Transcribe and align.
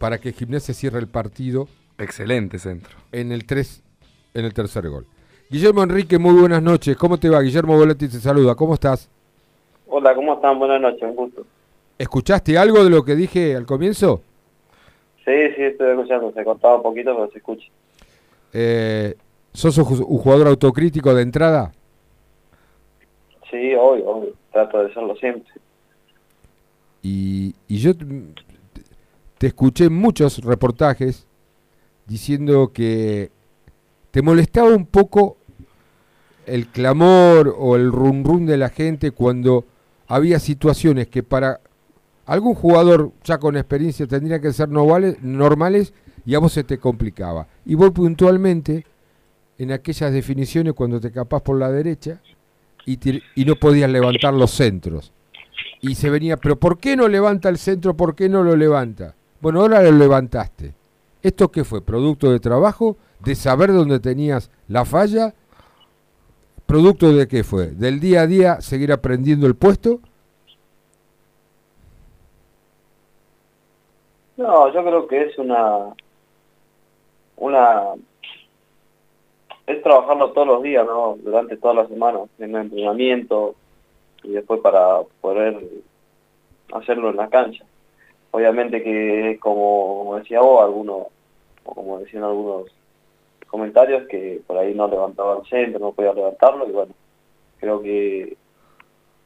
para 0.00 0.18
que 0.18 0.32
Gimnasia 0.32 0.72
cierre 0.72 0.98
el 0.98 1.08
partido. 1.08 1.68
Excelente 1.98 2.58
centro. 2.58 2.96
En 3.12 3.32
el 3.32 3.44
3, 3.44 3.82
en 4.32 4.46
el 4.46 4.54
tercer 4.54 4.88
gol. 4.88 5.06
Guillermo 5.50 5.82
Enrique, 5.82 6.18
muy 6.18 6.32
buenas 6.40 6.62
noches. 6.62 6.96
¿Cómo 6.96 7.18
te 7.18 7.28
va? 7.28 7.42
Guillermo 7.42 7.76
Volati 7.76 8.08
te 8.08 8.18
saluda. 8.18 8.54
¿Cómo 8.54 8.72
estás? 8.72 9.10
Hola, 9.88 10.14
¿cómo 10.14 10.34
están? 10.34 10.58
Buenas 10.58 10.80
noches, 10.80 11.02
un 11.02 11.16
gusto. 11.16 11.44
¿Escuchaste 11.98 12.56
algo 12.56 12.82
de 12.82 12.88
lo 12.88 13.04
que 13.04 13.14
dije 13.14 13.54
al 13.54 13.66
comienzo? 13.66 14.22
Sí, 15.22 15.32
sí, 15.54 15.64
estoy 15.64 15.90
escuchando. 15.90 16.32
Se 16.32 16.44
cortaba 16.44 16.76
un 16.76 16.82
poquito, 16.82 17.14
pero 17.14 17.30
se 17.30 17.38
escucha. 17.38 17.66
Eh, 18.54 19.14
¿Sos 19.52 19.76
un 19.76 19.84
jugador 19.84 20.46
autocrítico 20.46 21.14
de 21.14 21.22
entrada? 21.22 21.72
Sí, 23.50 23.74
obvio, 23.74 24.08
obvio. 24.08 24.32
Trato 24.50 24.82
de 24.82 24.94
serlo 24.94 25.14
siempre. 25.16 25.52
Y, 27.02 27.54
y 27.68 27.78
yo 27.78 27.92
te 29.40 29.46
escuché 29.46 29.86
en 29.86 29.94
muchos 29.94 30.44
reportajes 30.44 31.26
diciendo 32.06 32.72
que 32.74 33.30
te 34.10 34.20
molestaba 34.20 34.68
un 34.68 34.84
poco 34.84 35.38
el 36.44 36.66
clamor 36.66 37.56
o 37.58 37.74
el 37.74 37.90
rum 37.90 38.44
de 38.44 38.58
la 38.58 38.68
gente 38.68 39.12
cuando 39.12 39.64
había 40.08 40.38
situaciones 40.40 41.08
que 41.08 41.22
para 41.22 41.58
algún 42.26 42.54
jugador 42.54 43.12
ya 43.24 43.38
con 43.38 43.56
experiencia 43.56 44.06
tendrían 44.06 44.42
que 44.42 44.52
ser 44.52 44.68
normales 44.68 45.94
y 46.26 46.34
a 46.34 46.38
vos 46.38 46.52
se 46.52 46.62
te 46.62 46.76
complicaba. 46.76 47.48
Y 47.64 47.76
vos 47.76 47.92
puntualmente 47.92 48.84
en 49.56 49.72
aquellas 49.72 50.12
definiciones 50.12 50.74
cuando 50.74 51.00
te 51.00 51.10
capás 51.10 51.40
por 51.40 51.58
la 51.58 51.70
derecha 51.72 52.20
y, 52.84 52.98
y 53.34 53.44
no 53.46 53.56
podías 53.56 53.88
levantar 53.88 54.34
los 54.34 54.50
centros. 54.50 55.14
Y 55.80 55.94
se 55.94 56.10
venía, 56.10 56.36
pero 56.36 56.60
¿por 56.60 56.78
qué 56.78 56.94
no 56.94 57.08
levanta 57.08 57.48
el 57.48 57.56
centro? 57.56 57.96
¿Por 57.96 58.14
qué 58.14 58.28
no 58.28 58.42
lo 58.42 58.54
levanta? 58.54 59.14
Bueno, 59.40 59.62
ahora 59.62 59.82
lo 59.82 59.92
levantaste. 59.92 60.74
¿Esto 61.22 61.50
qué 61.50 61.64
fue? 61.64 61.82
¿Producto 61.82 62.30
de 62.30 62.40
trabajo? 62.40 62.96
¿De 63.20 63.34
saber 63.34 63.72
dónde 63.72 63.98
tenías 63.98 64.50
la 64.68 64.84
falla? 64.84 65.34
¿Producto 66.66 67.12
de 67.12 67.26
qué 67.26 67.42
fue? 67.42 67.68
¿Del 67.68 68.00
día 68.00 68.22
a 68.22 68.26
día 68.26 68.60
seguir 68.60 68.92
aprendiendo 68.92 69.46
el 69.46 69.56
puesto? 69.56 70.00
No, 74.36 74.72
yo 74.72 74.82
creo 74.84 75.06
que 75.06 75.22
es 75.24 75.38
una... 75.38 75.94
una 77.36 77.94
es 79.66 79.82
trabajarlo 79.82 80.32
todos 80.32 80.48
los 80.48 80.62
días, 80.62 80.84
¿no? 80.84 81.16
Durante 81.22 81.56
toda 81.56 81.74
la 81.74 81.86
semana, 81.86 82.20
en 82.38 82.54
el 82.54 82.62
entrenamiento 82.62 83.54
y 84.22 84.32
después 84.32 84.60
para 84.60 85.02
poder 85.20 85.66
hacerlo 86.72 87.10
en 87.10 87.16
la 87.16 87.28
cancha 87.28 87.64
obviamente 88.30 88.82
que 88.82 89.38
como 89.40 90.16
decía 90.18 90.40
vos, 90.40 90.62
algunos, 90.62 91.06
o 91.64 91.74
como 91.74 91.98
decían 91.98 92.24
algunos 92.24 92.66
comentarios, 93.46 94.06
que 94.08 94.40
por 94.46 94.58
ahí 94.58 94.74
no 94.74 94.88
levantaba 94.88 95.38
el 95.38 95.46
centro, 95.48 95.80
no 95.80 95.92
podía 95.92 96.12
levantarlo, 96.12 96.68
y 96.68 96.72
bueno, 96.72 96.92
creo 97.58 97.82
que 97.82 98.36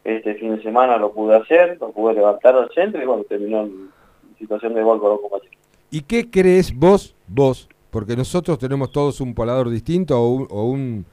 este 0.05 0.35
fin 0.35 0.57
de 0.57 0.63
semana 0.63 0.97
lo 0.97 1.13
pude 1.13 1.37
hacer, 1.37 1.79
lo 1.81 1.93
pude 1.93 2.15
levantar 2.15 2.57
al 2.57 2.71
centro, 2.71 3.03
y 3.03 3.07
bueno, 3.07 3.25
terminó 3.25 3.63
en 3.63 3.91
situación 4.39 4.75
de 4.75 4.83
gol 4.83 5.01
con 5.01 5.19
compañeros. 5.19 5.57
¿Y 5.91 6.03
qué 6.03 6.31
crees 6.31 6.77
vos, 6.77 7.15
vos, 7.29 7.69
porque 7.91 8.17
nosotros 8.17 8.59
tenemos 8.59 8.91
todos 8.91 9.21
un 9.21 9.35
palador 9.35 9.71
distinto 9.71 10.21
o, 10.21 10.47
o 10.49 10.65
un, 10.65 11.07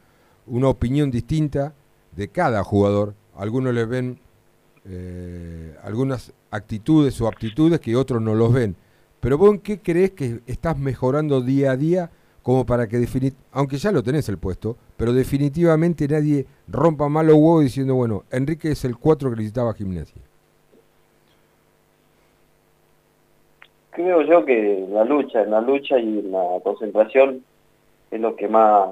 una 0.47 0.69
opinión 0.69 1.11
distinta 1.11 1.73
de 2.11 2.29
cada 2.29 2.63
jugador, 2.63 3.13
algunos 3.35 3.73
les 3.73 3.87
ven 3.87 4.19
eh, 4.85 5.75
algunas 5.83 6.33
actitudes 6.51 7.19
o 7.21 7.27
aptitudes 7.27 7.79
que 7.79 7.95
otros 7.95 8.21
no 8.21 8.35
los 8.35 8.53
ven. 8.53 8.75
Pero 9.19 9.37
vos 9.37 9.51
en 9.51 9.59
qué 9.59 9.79
crees 9.79 10.11
que 10.11 10.41
estás 10.45 10.77
mejorando 10.77 11.41
día 11.41 11.71
a 11.71 11.77
día 11.77 12.11
como 12.43 12.65
para 12.65 12.87
que, 12.87 13.05
aunque 13.51 13.77
ya 13.77 13.91
lo 13.91 14.01
tenés 14.01 14.27
el 14.29 14.37
puesto, 14.37 14.75
pero 14.97 15.13
definitivamente 15.13 16.07
nadie 16.07 16.45
rompa 16.67 17.07
malo 17.07 17.35
huevo 17.35 17.61
diciendo, 17.61 17.95
bueno, 17.95 18.23
Enrique 18.31 18.71
es 18.71 18.83
el 18.83 18.97
4 18.97 19.29
que 19.29 19.35
necesitaba 19.35 19.73
gimnasia? 19.73 20.21
Creo 23.91 24.21
yo 24.23 24.45
que 24.45 24.87
la 24.89 25.03
lucha, 25.03 25.43
en 25.43 25.51
la 25.51 25.61
lucha 25.61 25.99
y 25.99 26.21
la 26.23 26.59
concentración 26.63 27.43
es 28.09 28.19
lo 28.19 28.35
que 28.35 28.47
más 28.47 28.89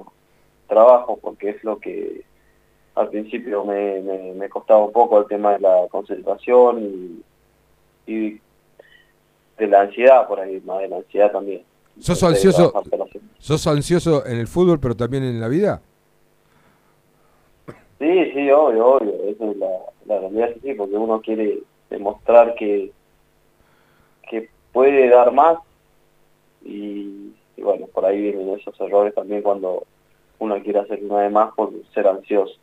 trabajo, 0.68 1.18
porque 1.20 1.50
es 1.50 1.64
lo 1.64 1.80
que 1.80 2.24
al 2.96 3.10
principio 3.10 3.64
me, 3.64 4.02
me, 4.36 4.50
costaba 4.50 4.84
un 4.84 4.92
poco 4.92 5.20
el 5.20 5.28
tema 5.28 5.54
de 5.54 5.60
la 5.60 5.88
concentración 5.90 6.84
y, 6.84 7.24
de 8.10 9.68
la 9.68 9.82
ansiedad 9.82 10.28
por 10.28 10.40
ahí, 10.40 10.62
más 10.66 10.80
de 10.80 10.88
la 10.88 10.98
ansiedad 10.98 11.32
también. 11.32 11.64
¿Sos 12.00 12.24
ansioso, 12.24 12.74
¿Sos 13.40 13.68
ansioso 13.68 14.26
en 14.26 14.38
el 14.38 14.48
fútbol 14.48 14.80
pero 14.80 14.96
también 14.96 15.24
en 15.24 15.40
la 15.40 15.48
vida? 15.48 15.82
Sí, 18.00 18.32
sí, 18.34 18.50
obvio, 18.50 18.86
obvio. 18.86 19.14
Eso 19.28 19.52
es 19.52 19.58
la, 19.58 19.68
la 20.06 20.20
realidad, 20.20 20.50
sí, 20.64 20.74
porque 20.74 20.96
uno 20.96 21.22
quiere 21.22 21.60
demostrar 21.90 22.56
que, 22.56 22.92
que 24.30 24.50
puede 24.72 25.10
dar 25.10 25.34
más 25.34 25.58
y, 26.64 27.34
y 27.58 27.62
bueno, 27.62 27.88
por 27.88 28.06
ahí 28.06 28.22
vienen 28.22 28.50
esos 28.58 28.80
errores 28.80 29.14
también 29.14 29.42
cuando 29.42 29.86
uno 30.40 30.62
quiere 30.64 30.80
hacer 30.80 31.00
una 31.04 31.22
de 31.22 31.30
más 31.30 31.54
por 31.54 31.72
ser 31.94 32.08
ansioso. 32.08 32.56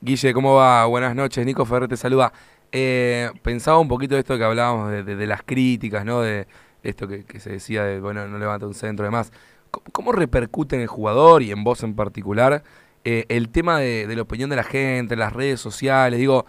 Guille, 0.00 0.34
¿cómo 0.34 0.54
va? 0.54 0.84
Buenas 0.86 1.14
noches. 1.14 1.44
Nico 1.46 1.64
Ferrer 1.64 1.88
te 1.88 1.96
saluda. 1.96 2.32
Eh, 2.76 3.30
pensaba 3.42 3.78
un 3.78 3.86
poquito 3.86 4.16
de 4.16 4.22
esto 4.22 4.36
que 4.36 4.42
hablábamos 4.42 4.90
de, 4.90 5.26
las 5.28 5.44
críticas, 5.44 6.04
¿no? 6.04 6.22
De 6.22 6.48
esto 6.82 7.06
que, 7.06 7.22
se 7.38 7.50
decía 7.50 7.84
de, 7.84 8.00
bueno, 8.00 8.26
no 8.26 8.36
levanta 8.36 8.66
un 8.66 8.74
centro 8.74 9.04
y 9.04 9.06
demás. 9.06 9.32
¿Cómo, 9.70 10.10
repercute 10.10 10.74
en 10.74 10.82
el 10.82 10.88
jugador 10.88 11.42
y 11.42 11.52
en 11.52 11.62
vos 11.62 11.84
en 11.84 11.94
particular 11.94 12.64
eh, 13.04 13.26
el 13.28 13.50
tema 13.50 13.78
de, 13.78 14.12
la 14.12 14.22
opinión 14.22 14.50
de 14.50 14.56
la 14.56 14.64
gente, 14.64 15.14
las 15.14 15.32
redes 15.32 15.60
sociales? 15.60 16.18
Digo, 16.18 16.46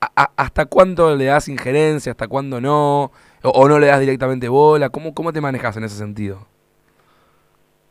¿hasta 0.00 0.66
cuándo 0.66 1.14
le 1.14 1.26
das 1.26 1.48
injerencia? 1.48 2.10
¿Hasta 2.10 2.26
cuándo 2.26 2.60
no? 2.60 3.12
¿O, 3.44 3.68
no 3.68 3.78
le 3.78 3.86
das 3.86 4.00
directamente 4.00 4.48
bola? 4.48 4.90
¿Cómo, 4.90 5.14
¿Cómo 5.14 5.32
te 5.32 5.40
manejas 5.40 5.76
en 5.76 5.84
ese 5.84 5.96
sentido? 5.96 6.48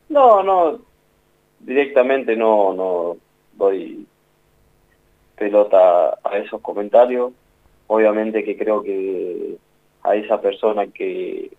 No, 0.10 0.44
no. 0.44 0.80
Directamente 1.62 2.36
no, 2.36 2.74
no 2.74 3.18
doy 3.54 4.06
pelota 5.38 6.20
a 6.22 6.38
esos 6.38 6.60
comentarios. 6.60 7.32
Obviamente 7.88 8.44
que 8.44 8.58
creo 8.58 8.84
que 8.84 9.58
a 10.04 10.16
esa 10.16 10.42
persona 10.42 10.88
que, 10.88 11.52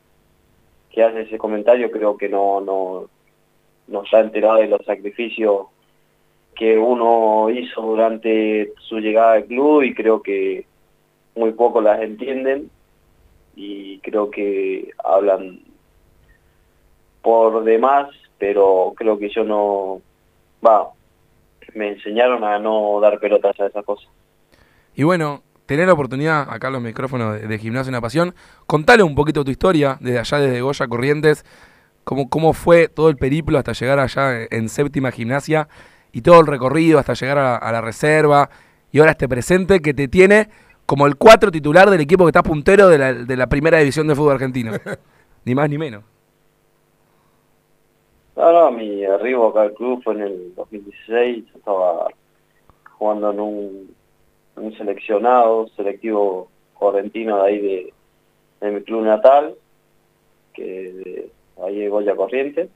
que 0.90 1.02
hace 1.02 1.22
ese 1.22 1.38
comentario 1.38 1.90
creo 1.90 2.16
que 2.16 2.28
no, 2.28 2.60
no, 2.60 3.08
no 3.88 4.02
está 4.02 4.20
enterado 4.20 4.56
de 4.56 4.68
los 4.68 4.84
sacrificios 4.84 5.66
que 6.54 6.76
uno 6.76 7.48
hizo 7.50 7.80
durante 7.82 8.72
su 8.80 8.98
llegada 8.98 9.34
al 9.34 9.44
club 9.44 9.82
y 9.82 9.94
creo 9.94 10.22
que 10.22 10.66
muy 11.36 11.52
poco 11.52 11.80
las 11.80 12.00
entienden 12.00 12.70
y 13.54 13.98
creo 14.00 14.30
que 14.30 14.90
hablan 15.04 15.60
por 17.22 17.64
demás, 17.64 18.08
pero 18.38 18.92
creo 18.96 19.18
que 19.18 19.28
yo 19.28 19.44
no, 19.44 20.00
va, 20.66 20.90
me 21.74 21.88
enseñaron 21.90 22.44
a 22.44 22.58
no 22.58 22.98
dar 23.00 23.18
pelotas 23.18 23.58
a 23.60 23.66
esas 23.66 23.84
cosas. 23.84 24.08
Y 24.94 25.04
bueno, 25.04 25.42
tener 25.68 25.86
la 25.86 25.92
oportunidad, 25.92 26.48
acá 26.50 26.70
los 26.70 26.80
micrófonos 26.80 27.34
de, 27.34 27.46
de 27.46 27.58
Gimnasia 27.58 27.90
Una 27.90 28.00
Pasión, 28.00 28.34
contale 28.66 29.02
un 29.02 29.14
poquito 29.14 29.44
tu 29.44 29.50
historia, 29.50 29.98
desde 30.00 30.18
allá, 30.18 30.38
desde 30.38 30.62
Goya 30.62 30.88
Corrientes, 30.88 31.44
cómo, 32.04 32.30
cómo 32.30 32.54
fue 32.54 32.88
todo 32.88 33.10
el 33.10 33.18
periplo 33.18 33.58
hasta 33.58 33.72
llegar 33.72 33.98
allá 33.98 34.46
en 34.50 34.70
séptima 34.70 35.10
gimnasia 35.10 35.68
y 36.10 36.22
todo 36.22 36.40
el 36.40 36.46
recorrido 36.46 36.98
hasta 36.98 37.12
llegar 37.12 37.36
a, 37.36 37.70
la 37.70 37.82
reserva. 37.82 38.48
Y 38.90 38.98
ahora 38.98 39.10
este 39.10 39.28
presente 39.28 39.80
que 39.80 39.92
te 39.92 40.08
tiene 40.08 40.48
como 40.86 41.06
el 41.06 41.16
cuatro 41.16 41.50
titular 41.50 41.90
del 41.90 42.00
equipo 42.00 42.24
que 42.24 42.30
está 42.30 42.42
puntero 42.42 42.88
de 42.88 42.96
la, 42.96 43.12
de 43.12 43.36
la 43.36 43.46
primera 43.46 43.76
división 43.78 44.08
de 44.08 44.14
fútbol 44.14 44.32
argentino. 44.32 44.72
ni 45.44 45.54
más 45.54 45.68
ni 45.68 45.76
menos. 45.76 46.02
No, 48.36 48.52
no, 48.52 48.70
mi 48.70 49.04
arribo 49.04 49.48
acá 49.48 49.62
al 49.62 49.74
club 49.74 50.02
fue 50.02 50.14
en 50.14 50.22
el 50.22 50.54
2016, 50.54 51.44
yo 51.44 51.58
estaba 51.58 52.08
jugando 52.96 53.32
en 53.32 53.40
un, 53.40 53.97
seleccionado, 54.76 55.68
selectivo 55.76 56.48
correntino 56.74 57.42
de 57.42 57.48
ahí 57.48 57.92
de, 58.60 58.70
mi 58.70 58.82
club 58.82 59.02
natal, 59.02 59.54
que 60.52 60.64
de, 60.64 61.30
ahí 61.64 61.78
de 61.80 61.88
Goya 61.88 62.16
Corrientes. 62.16 62.68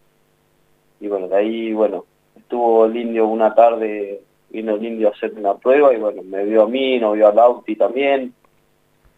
Y 1.00 1.08
bueno, 1.08 1.28
de 1.28 1.36
ahí, 1.36 1.72
bueno, 1.72 2.04
estuvo 2.36 2.86
el 2.86 2.96
indio 2.96 3.26
una 3.26 3.54
tarde, 3.54 4.20
vino 4.50 4.74
el 4.76 4.84
indio 4.84 5.08
a 5.08 5.12
hacer 5.12 5.32
una 5.34 5.54
prueba 5.54 5.92
y 5.92 5.98
bueno, 5.98 6.22
me 6.22 6.44
vio 6.44 6.62
a 6.62 6.68
mí, 6.68 6.98
no 6.98 7.12
vio 7.12 7.28
a 7.28 7.34
Lauti 7.34 7.76
también. 7.76 8.32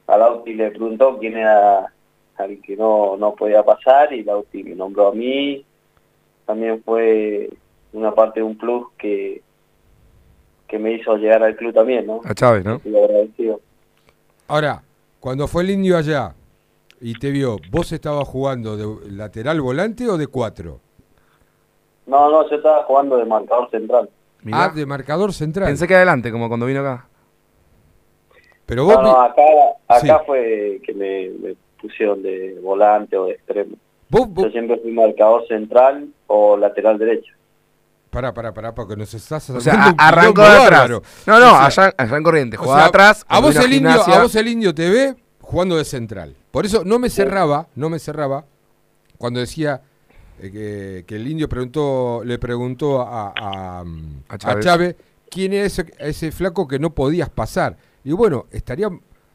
A 0.07 0.17
Lauti 0.17 0.55
le 0.55 0.71
preguntó 0.71 1.19
quién 1.19 1.37
era 1.37 1.93
al 2.37 2.61
que 2.61 2.77
no, 2.77 3.17
no 3.17 3.35
podía 3.35 3.63
pasar 3.63 4.13
y 4.13 4.25
Lauti 4.25 4.65
me 4.65 4.75
nombró 4.75 5.09
a 5.09 5.13
mí 5.13 5.65
también 6.45 6.83
fue 6.83 7.51
una 7.93 8.15
parte 8.15 8.41
de 8.41 8.45
un 8.45 8.57
plus 8.57 8.87
que, 8.99 9.43
que 10.75 10.79
me 10.81 10.93
hizo 10.93 11.17
llegar 11.17 11.41
al 11.41 11.55
club 11.55 11.73
también, 11.73 12.05
¿no? 12.05 12.21
A 12.25 12.35
Chávez, 12.35 12.65
¿no? 12.65 12.81
Ahora, 14.49 14.83
cuando 15.21 15.47
fue 15.47 15.63
el 15.63 15.71
indio 15.71 15.97
allá, 15.97 16.35
y 17.01 17.15
te 17.15 17.31
vio, 17.31 17.59
¿vos 17.71 17.93
estabas 17.93 18.27
jugando 18.27 18.77
de 18.77 19.13
lateral 19.13 19.61
volante 19.61 20.09
o 20.09 20.17
de 20.17 20.27
cuatro? 20.27 20.81
No, 22.07 22.29
no, 22.29 22.51
yo 22.51 22.57
estaba 22.57 22.83
jugando 22.85 23.17
de 23.17 23.25
marcador 23.25 23.71
central. 23.71 24.11
Mirá. 24.43 24.65
Ah, 24.65 24.69
de 24.75 24.85
marcador 24.85 25.33
central. 25.33 25.69
Pensé 25.69 25.87
que 25.87 25.95
adelante, 25.95 26.33
como 26.33 26.49
cuando 26.49 26.67
vino 26.67 26.81
acá. 26.81 27.07
Pero 28.67 28.85
vos, 28.85 29.01
No, 29.01 29.21
acá, 29.21 29.43
acá 29.87 30.01
Sí. 30.19 30.25
fue 30.27 30.81
que 30.85 30.93
me, 30.93 31.29
me 31.41 31.55
pusieron 31.81 32.21
de 32.21 32.59
volante 32.61 33.17
o 33.17 33.27
de 33.27 33.33
extremo. 33.35 33.77
vos, 34.09 34.29
vos- 34.29 34.47
Yo 34.47 34.51
siempre 34.51 34.79
fui 34.79 34.91
marcador 34.91 35.47
central 35.47 36.09
o 36.27 36.57
lateral 36.57 36.99
derecho. 36.99 37.33
Pará, 38.15 38.33
pará, 38.33 38.55
pará, 38.55 38.75
porque 38.75 38.97
nos 38.97 39.13
estás 39.13 39.51
O 39.51 39.61
sea, 39.61 39.89
un 39.89 39.95
arrancó 39.99 40.41
de 40.43 40.49
atrás. 40.49 40.71
bárbaro. 40.71 41.03
No, 41.27 41.39
no, 41.41 41.47
O 41.67 41.71
sea, 41.71 41.85
allá, 41.87 41.95
allá 41.99 42.17
en 42.17 42.23
Corriente. 42.23 42.57
o 42.57 42.61
Jugaba 42.61 42.81
sea, 42.81 42.89
atrás. 42.89 43.25
A 43.29 43.41
vos, 43.41 43.57
el 43.57 43.73
indio, 43.73 43.91
a 43.91 44.23
vos 44.23 44.35
el 44.37 44.49
indio 44.49 44.75
te 44.75 44.89
ve 44.89 45.17
jugando 45.41 45.77
de 45.77 45.85
central. 45.85 46.37
Por 46.51 46.65
eso 46.65 46.83
no 46.85 46.99
me 46.99 47.11
cerraba, 47.11 47.69
no 47.75 47.91
me 47.91 47.99
cerraba 47.99 48.45
cuando 49.19 49.41
decía 49.41 49.83
eh, 50.41 50.51
que, 50.51 51.05
que 51.07 51.17
el 51.17 51.27
indio 51.29 51.49
preguntó, 51.49 52.23
le 52.25 52.39
preguntó 52.39 53.03
a, 53.03 53.33
a, 53.37 53.81
A 53.81 54.35
a 54.35 54.61
Chávez. 54.61 54.97
Quién 55.31 55.53
es 55.53 55.79
ese, 55.79 55.93
ese 55.99 56.31
flaco 56.33 56.69
que 56.69 56.79
no 56.79 56.91
podías 56.95 57.29
pasar. 57.29 57.77
Y 58.05 58.13
bueno, 58.13 58.47
estaría 58.53 58.89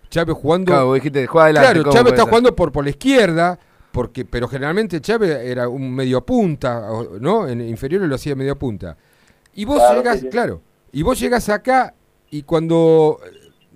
Chávez 0.09 0.35
jugando. 0.35 0.71
Claro, 0.71 0.85
vos 0.87 0.95
dijiste, 0.95 1.27
juega 1.27 1.45
adelante. 1.45 1.67
Claro, 1.71 1.83
¿cómo 1.83 1.93
Chávez 1.93 2.13
está 2.13 2.23
ser? 2.23 2.29
jugando 2.29 2.55
por, 2.55 2.71
por 2.71 2.83
la 2.85 2.89
izquierda, 2.91 3.59
porque, 3.91 4.25
pero 4.25 4.47
generalmente 4.47 5.01
Chávez 5.01 5.37
era 5.43 5.67
un 5.67 5.93
medio 5.93 6.21
punta, 6.25 6.87
¿no? 7.19 7.47
En 7.47 7.61
inferiores 7.61 8.07
lo 8.07 8.15
hacía 8.15 8.35
medio 8.35 8.57
punta. 8.57 8.97
Y 9.53 9.65
vos 9.65 9.77
Claro, 9.77 10.13
sí, 10.13 10.19
sí. 10.19 10.29
claro, 10.29 10.61
y 10.91 11.03
vos 11.03 11.19
llegas 11.19 11.49
acá 11.49 11.93
y 12.29 12.43
cuando, 12.43 13.19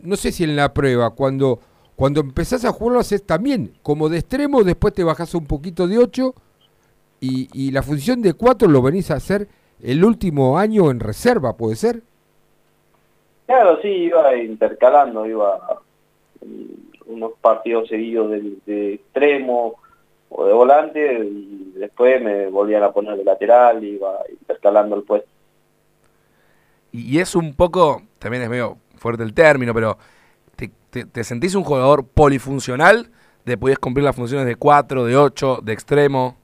no 0.02 0.16
sé 0.16 0.32
si 0.32 0.44
en 0.44 0.56
la 0.56 0.74
prueba, 0.74 1.10
cuando, 1.12 1.60
cuando 1.96 2.22
empezás 2.22 2.66
a 2.66 2.72
jugar 2.72 2.94
lo 2.94 3.00
haces 3.00 3.24
también 3.24 3.74
como 3.82 4.10
de 4.10 4.20
extremo, 4.20 4.64
después 4.64 4.94
te 4.94 5.04
bajás 5.04 5.34
un 5.36 5.46
poquito 5.46 5.88
de 5.88 5.98
8 5.98 6.34
y, 7.22 7.50
y 7.54 7.72
la 7.72 7.82
función 7.82 8.22
de 8.22 8.34
4 8.34 8.68
lo 8.68 8.82
venís 8.82 9.10
a 9.12 9.16
hacer 9.16 9.48
el 9.82 10.06
último 10.06 10.58
año 10.58 10.92
en 10.92 11.00
reserva, 11.00 11.58
¿puede 11.58 11.76
ser? 11.76 12.02
Claro, 13.46 13.82
sí, 13.82 13.88
iba 13.88 14.36
intercalando, 14.36 15.26
iba 15.26 15.82
mm, 16.46 17.14
unos 17.14 17.34
partidos 17.42 17.90
seguidos 17.90 18.32
de, 18.32 18.54
de 18.66 18.94
extremo 18.94 19.76
o 20.36 20.46
de 20.46 20.54
volante 20.54 21.20
y 21.24 21.74
después 21.78 22.22
me 22.22 22.48
volvían 22.50 22.84
a 22.84 22.92
poner 22.92 23.18
de 23.18 23.24
lateral 23.24 23.84
y 23.84 23.92
iba 23.96 24.20
intercalando 24.30 24.96
el 24.96 25.04
puesto. 25.04 25.30
Y 26.92 27.20
es 27.20 27.36
un 27.36 27.56
poco, 27.56 28.04
también 28.20 28.44
es 28.44 28.50
medio 28.50 28.78
fuerte 28.98 29.24
el 29.24 29.34
término, 29.34 29.74
pero 29.74 29.98
¿te, 30.56 30.72
te- 30.92 31.06
te 31.06 31.24
sentís 31.24 31.56
un 31.56 31.64
jugador 31.64 32.08
polifuncional? 32.08 33.12
¿De 33.46 33.58
podías 33.58 33.80
cumplir 33.80 34.06
las 34.06 34.16
funciones 34.16 34.46
de 34.48 34.56
4, 34.56 35.06
de 35.06 35.18
8, 35.18 35.60
de 35.64 35.74
extremo? 35.74 36.38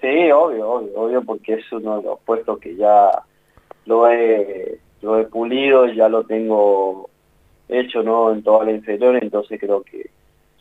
Sí, 0.00 0.30
obvio, 0.30 0.68
obvio, 0.70 0.92
obvio, 1.00 1.22
porque 1.24 1.54
es 1.54 1.72
uno 1.72 1.98
de 1.98 2.02
los 2.04 2.20
puestos 2.20 2.58
que 2.58 2.76
ya 2.76 3.10
lo 3.86 4.08
he, 4.10 4.80
lo 5.00 5.18
he 5.18 5.24
pulido, 5.24 5.86
ya 5.86 6.08
lo 6.08 6.24
tengo 6.24 7.10
hecho 7.68 8.02
no 8.02 8.32
en 8.32 8.42
toda 8.42 8.64
la 8.66 8.72
inferior, 8.72 9.16
entonces 9.16 9.58
creo 9.60 9.82
que 9.82 10.10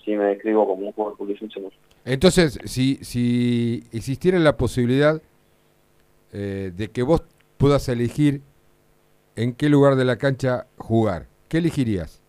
sí 0.06 0.16
me 0.16 0.26
describo 0.26 0.68
como 0.68 0.88
un 0.88 0.94
jugador 0.94 1.18
polifuncional. 1.18 1.72
Entonces, 2.06 2.60
si, 2.66 2.98
si 2.98 3.84
existiera 3.92 4.38
la 4.40 4.56
posibilidad 4.56 5.22
eh, 6.32 6.72
de 6.76 6.88
que 6.90 7.02
vos 7.02 7.24
puedas 7.58 7.90
elegir 7.90 8.42
en 9.36 9.54
qué 9.54 9.68
lugar 9.70 9.96
de 9.96 10.06
la 10.06 10.18
cancha 10.18 10.68
jugar, 10.78 11.26
¿qué 11.50 11.58
elegirías? 11.58 12.22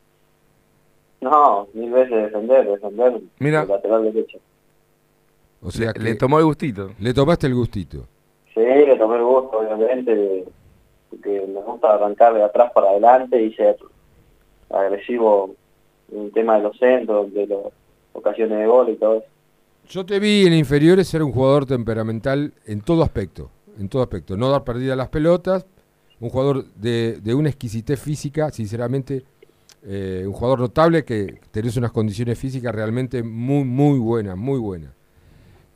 No, 1.21 1.69
mil 1.75 1.91
veces 1.91 2.25
defender, 2.25 2.67
defender 2.67 3.21
Mira. 3.39 3.63
el 3.63 3.69
lateral 3.69 4.05
derecho. 4.05 4.39
O 5.63 5.71
sea, 5.71 5.89
le, 5.89 5.93
que 5.95 6.01
le 6.01 6.15
tomó 6.15 6.39
el 6.39 6.45
gustito. 6.45 6.93
le 6.99 7.13
tomaste 7.13 7.47
el 7.47 7.55
gustito. 7.55 8.07
Sí, 8.55 8.61
le 8.61 8.97
tomé 8.97 9.17
el 9.17 9.25
gusto, 9.25 9.59
obviamente, 9.59 10.45
porque 11.11 11.47
me 11.47 11.61
gusta 11.61 11.95
arrancar 11.95 12.35
de 12.35 12.43
atrás 12.43 12.73
para 12.73 12.91
adelante 12.91 13.43
y 13.43 13.53
ser 13.55 13.77
agresivo 14.71 15.55
el 16.13 16.33
tema 16.33 16.57
de 16.57 16.63
los 16.65 16.79
centros, 16.79 17.33
de 17.33 17.47
las 17.47 17.59
ocasiones 18.13 18.59
de 18.59 18.67
gol 18.67 18.91
y 18.91 18.97
todo 18.97 19.17
eso. 19.17 19.27
Yo 19.89 20.05
te 20.05 20.19
vi 20.19 20.47
en 20.47 20.53
inferiores 20.55 21.07
ser 21.09 21.23
un 21.23 21.33
jugador 21.33 21.65
temperamental 21.67 22.53
en 22.67 22.81
todo 22.81 23.03
aspecto, 23.03 23.51
en 23.79 23.89
todo 23.89 24.03
aspecto. 24.03 24.37
No 24.37 24.51
dar 24.51 24.65
perdida 24.65 24.97
las 24.97 25.09
pelotas, 25.09 25.65
un 26.19 26.31
jugador 26.31 26.65
de, 26.75 27.21
de 27.23 27.35
una 27.35 27.49
exquisitez 27.51 28.01
física, 28.01 28.51
sinceramente, 28.51 29.23
eh, 29.85 30.25
un 30.27 30.33
jugador 30.33 30.59
notable 30.61 31.05
que 31.05 31.39
tenés 31.53 31.77
unas 31.77 31.93
condiciones 31.93 32.37
físicas 32.39 32.75
realmente 32.75 33.23
muy, 33.23 33.65
muy 33.65 33.99
buenas, 34.01 34.37
muy 34.37 34.59
buenas. 34.59 34.91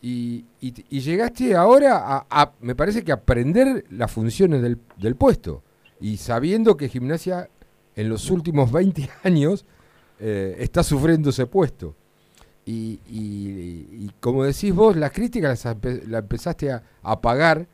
Y, 0.02 0.46
y- 0.60 0.72
y 0.88 1.00
llegaste 1.00 1.54
ahora 1.54 1.98
a, 1.98 2.26
a, 2.30 2.52
me 2.60 2.74
parece 2.74 3.04
que 3.04 3.12
aprender 3.12 3.84
las 3.90 4.10
funciones 4.10 4.62
del, 4.62 4.78
del 4.96 5.14
puesto. 5.14 5.62
Y 6.00 6.16
sabiendo 6.16 6.76
que 6.76 6.88
gimnasia 6.88 7.50
en 7.94 8.08
los 8.08 8.30
últimos 8.30 8.72
20 8.72 9.08
años 9.22 9.66
eh, 10.20 10.56
está 10.58 10.82
sufriendo 10.82 11.30
ese 11.30 11.46
puesto. 11.46 11.96
Y, 12.66 14.10
como 14.20 14.44
decís 14.44 14.72
vos, 14.72 14.94
las 14.96 15.10
críticas 15.12 15.64
las, 15.64 15.76
las 16.06 16.22
empezaste 16.22 16.70
a, 16.70 16.82
a 17.02 17.20
pagar 17.20 17.66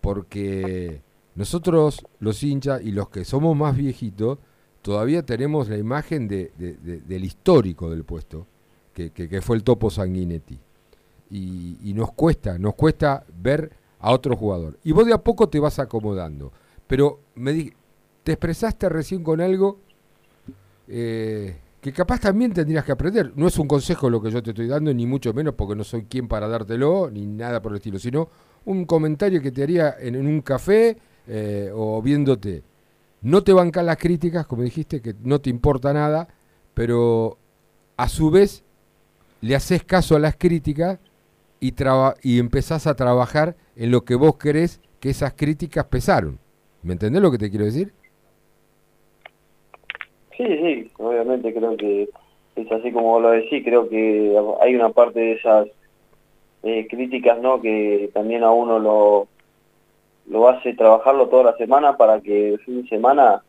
porque 0.00 1.02
nosotros, 1.34 2.04
los 2.20 2.42
hinchas 2.42 2.80
y 2.82 2.92
los 2.92 3.08
que 3.10 3.24
somos 3.24 3.56
más 3.56 3.76
viejitos, 3.76 4.38
todavía 4.82 5.24
tenemos 5.24 5.68
la 5.68 5.76
imagen 5.76 6.26
de- 6.26 6.52
de- 6.56 6.74
de- 6.74 7.00
del 7.00 7.24
histórico 7.24 7.90
del 7.90 8.04
puesto, 8.04 8.46
que, 8.94 9.10
que- 9.10 9.42
fue 9.42 9.56
el 9.56 9.62
Topo 9.62 9.90
Sanguinetti. 9.90 10.58
Y, 11.30 11.76
y 11.82 11.92
nos 11.94 12.12
cuesta, 12.12 12.58
nos 12.58 12.74
cuesta 12.74 13.24
ver 13.42 13.70
a 13.98 14.10
otro 14.12 14.36
jugador. 14.36 14.78
Y 14.84 14.92
vos 14.92 15.04
de 15.06 15.12
a 15.12 15.18
poco 15.22 15.48
te 15.48 15.60
vas 15.60 15.78
acomodando. 15.78 16.50
Pero 16.86 17.20
me 17.34 17.52
di- 17.52 17.72
te 18.24 18.32
expresaste 18.32 18.88
recién 18.88 19.22
con 19.22 19.40
algo 19.40 19.78
eh, 20.88 21.56
que 21.80 21.92
capaz 21.92 22.20
también 22.20 22.52
tendrías 22.52 22.84
que 22.84 22.92
aprender. 22.92 23.32
No 23.36 23.48
es 23.48 23.58
un 23.58 23.66
consejo 23.66 24.10
lo 24.10 24.20
que 24.20 24.30
yo 24.30 24.42
te 24.42 24.50
estoy 24.50 24.66
dando, 24.66 24.92
ni 24.92 25.06
mucho 25.06 25.32
menos 25.32 25.54
porque 25.54 25.74
no 25.74 25.84
soy 25.84 26.04
quien 26.04 26.28
para 26.28 26.46
dártelo, 26.46 27.10
ni 27.10 27.26
nada 27.26 27.62
por 27.62 27.72
el 27.72 27.76
estilo, 27.76 27.98
sino 27.98 28.28
un 28.66 28.84
comentario 28.84 29.40
que 29.40 29.50
te 29.50 29.62
haría 29.62 29.96
en, 29.98 30.16
un 30.16 30.42
café 30.42 30.98
eh, 31.26 31.70
o 31.74 32.02
viéndote. 32.02 32.62
No 33.22 33.42
te 33.42 33.52
bancan 33.52 33.86
las 33.86 33.96
críticas, 33.96 34.46
como 34.46 34.62
dijiste, 34.62 35.00
que 35.00 35.14
no 35.22 35.40
te 35.40 35.50
importa 35.50 35.92
nada, 35.92 36.28
pero 36.74 37.38
a 37.96 38.08
su 38.08 38.30
vez 38.30 38.62
le 39.40 39.56
haces 39.56 39.84
caso 39.84 40.16
a 40.16 40.18
las 40.18 40.36
críticas 40.36 40.98
y, 41.60 41.74
y 42.22 42.38
empezás 42.38 42.86
a 42.86 42.94
trabajar 42.94 43.56
en 43.76 43.90
lo 43.90 44.04
que 44.04 44.14
vos 44.14 44.34
crees 44.38 44.80
que 45.00 45.10
esas 45.10 45.32
críticas 45.34 45.86
pesaron. 45.86 46.38
¿Me 46.82 46.92
entendés 46.92 47.22
lo 47.22 47.30
que 47.30 47.38
te 47.38 47.50
quiero 47.50 47.64
decir? 47.64 47.94
Sí, 50.40 50.46
sí, 50.46 50.90
obviamente 50.96 51.52
creo 51.52 51.76
que 51.76 52.08
es 52.56 52.72
así 52.72 52.90
como 52.92 53.20
lo 53.20 53.32
decís, 53.32 53.62
creo 53.62 53.86
que 53.90 54.34
hay 54.62 54.74
una 54.74 54.88
parte 54.88 55.20
de 55.20 55.32
esas 55.32 55.68
eh, 56.62 56.86
críticas, 56.88 57.38
¿no? 57.42 57.60
Que 57.60 58.10
también 58.14 58.42
a 58.42 58.50
uno 58.50 58.78
lo, 58.78 59.28
lo 60.30 60.48
hace 60.48 60.72
trabajarlo 60.72 61.28
toda 61.28 61.52
la 61.52 61.56
semana 61.58 61.98
para 61.98 62.22
que 62.22 62.54
el 62.54 62.58
fin 62.60 62.82
de 62.82 62.88
semana 62.88 63.42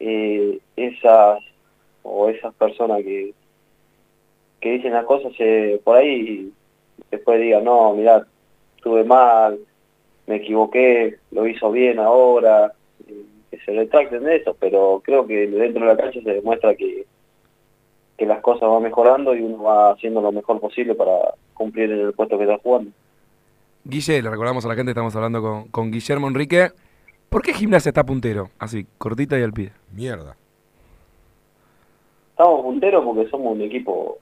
eh, 0.00 0.58
esas 0.74 1.38
o 2.02 2.28
esas 2.28 2.52
personas 2.54 3.04
que, 3.04 3.32
que 4.60 4.72
dicen 4.72 4.92
las 4.92 5.04
cosas 5.04 5.32
por 5.84 5.96
ahí 5.96 6.52
después 7.12 7.40
digan, 7.40 7.62
no, 7.62 7.94
mirá, 7.94 8.26
estuve 8.76 9.04
mal, 9.04 9.60
me 10.26 10.36
equivoqué, 10.36 11.16
lo 11.30 11.46
hizo 11.46 11.70
bien 11.70 12.00
ahora, 12.00 12.72
que 13.56 13.64
se 13.64 13.72
retracten 13.72 14.24
de 14.24 14.36
eso, 14.36 14.56
pero 14.58 15.00
creo 15.04 15.26
que 15.26 15.46
dentro 15.46 15.82
de 15.82 15.94
la 15.94 15.96
cancha 15.96 16.20
se 16.22 16.32
demuestra 16.32 16.74
que, 16.74 17.06
que 18.16 18.26
las 18.26 18.40
cosas 18.40 18.68
van 18.68 18.82
mejorando 18.82 19.34
y 19.34 19.42
uno 19.42 19.62
va 19.62 19.92
haciendo 19.92 20.20
lo 20.20 20.32
mejor 20.32 20.60
posible 20.60 20.94
para 20.94 21.34
cumplir 21.54 21.90
en 21.90 22.00
el 22.00 22.12
puesto 22.12 22.36
que 22.36 22.44
está 22.44 22.58
jugando. 22.58 22.90
Guille, 23.84 24.22
le 24.22 24.30
recordamos 24.30 24.64
a 24.64 24.68
la 24.68 24.74
gente, 24.74 24.90
estamos 24.90 25.14
hablando 25.14 25.42
con, 25.42 25.68
con 25.68 25.90
Guillermo 25.90 26.28
Enrique. 26.28 26.70
¿Por 27.28 27.42
qué 27.42 27.52
Gimnasia 27.52 27.90
está 27.90 28.04
puntero? 28.04 28.50
Así, 28.58 28.86
cortita 28.98 29.38
y 29.38 29.42
al 29.42 29.52
pie. 29.52 29.72
Mierda. 29.92 30.36
Estamos 32.30 32.62
punteros 32.62 33.04
porque 33.04 33.28
somos 33.30 33.54
un 33.54 33.62
equipo 33.62 34.18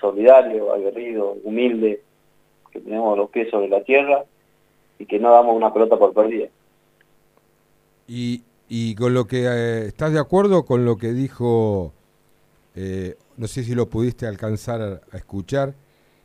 solidario, 0.00 0.72
aguerrido, 0.72 1.36
humilde, 1.44 2.02
que 2.72 2.80
tenemos 2.80 3.16
los 3.16 3.30
pies 3.30 3.50
sobre 3.50 3.68
la 3.68 3.82
tierra 3.84 4.24
y 4.98 5.06
que 5.06 5.18
no 5.18 5.30
damos 5.30 5.54
una 5.54 5.72
pelota 5.72 5.96
por 5.96 6.12
perdida. 6.12 6.48
Y, 8.06 8.42
y 8.68 8.94
con 8.94 9.14
lo 9.14 9.26
que 9.26 9.44
eh, 9.46 9.86
estás 9.86 10.12
de 10.12 10.18
acuerdo 10.18 10.64
con 10.64 10.84
lo 10.84 10.96
que 10.96 11.12
dijo, 11.12 11.92
eh, 12.74 13.16
no 13.36 13.46
sé 13.46 13.64
si 13.64 13.74
lo 13.74 13.88
pudiste 13.88 14.26
alcanzar 14.26 15.00
a, 15.12 15.16
escuchar, 15.16 15.74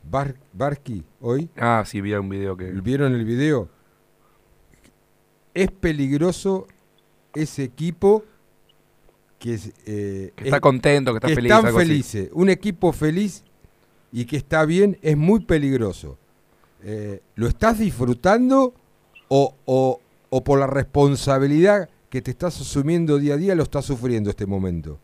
Bar, 0.02 0.34
Barsky 0.54 1.04
hoy, 1.20 1.50
Ah, 1.56 1.84
sí, 1.86 2.00
vi 2.00 2.14
un 2.14 2.28
video 2.28 2.56
que... 2.56 2.64
¿vieron 2.70 3.12
el 3.14 3.24
video? 3.24 3.68
Es 5.52 5.70
peligroso 5.70 6.66
ese 7.34 7.64
equipo 7.64 8.24
que, 9.38 9.54
es, 9.54 9.72
eh, 9.86 10.32
que 10.36 10.44
está 10.44 10.56
es- 10.56 10.60
contento, 10.62 11.12
que 11.12 11.18
está 11.18 11.28
que 11.28 11.34
feliz. 11.34 11.52
están 11.52 11.66
así. 11.66 11.76
felices. 11.76 12.30
Un 12.32 12.48
equipo 12.48 12.92
feliz 12.92 13.44
y 14.12 14.24
que 14.24 14.36
está 14.36 14.64
bien, 14.64 14.98
es 15.02 15.16
muy 15.16 15.40
peligroso. 15.40 16.16
¿Lo 17.34 17.46
estás 17.46 17.78
disfrutando 17.78 18.72
o, 19.28 19.54
o, 19.66 20.00
o 20.30 20.44
por 20.44 20.58
la 20.58 20.66
responsabilidad 20.66 21.90
que 22.10 22.20
te 22.20 22.32
estás 22.32 22.60
asumiendo 22.60 23.18
día 23.18 23.34
a 23.34 23.36
día 23.36 23.54
lo 23.54 23.62
estás 23.62 23.84
sufriendo 23.84 24.30
este 24.30 24.44
momento? 24.44 24.98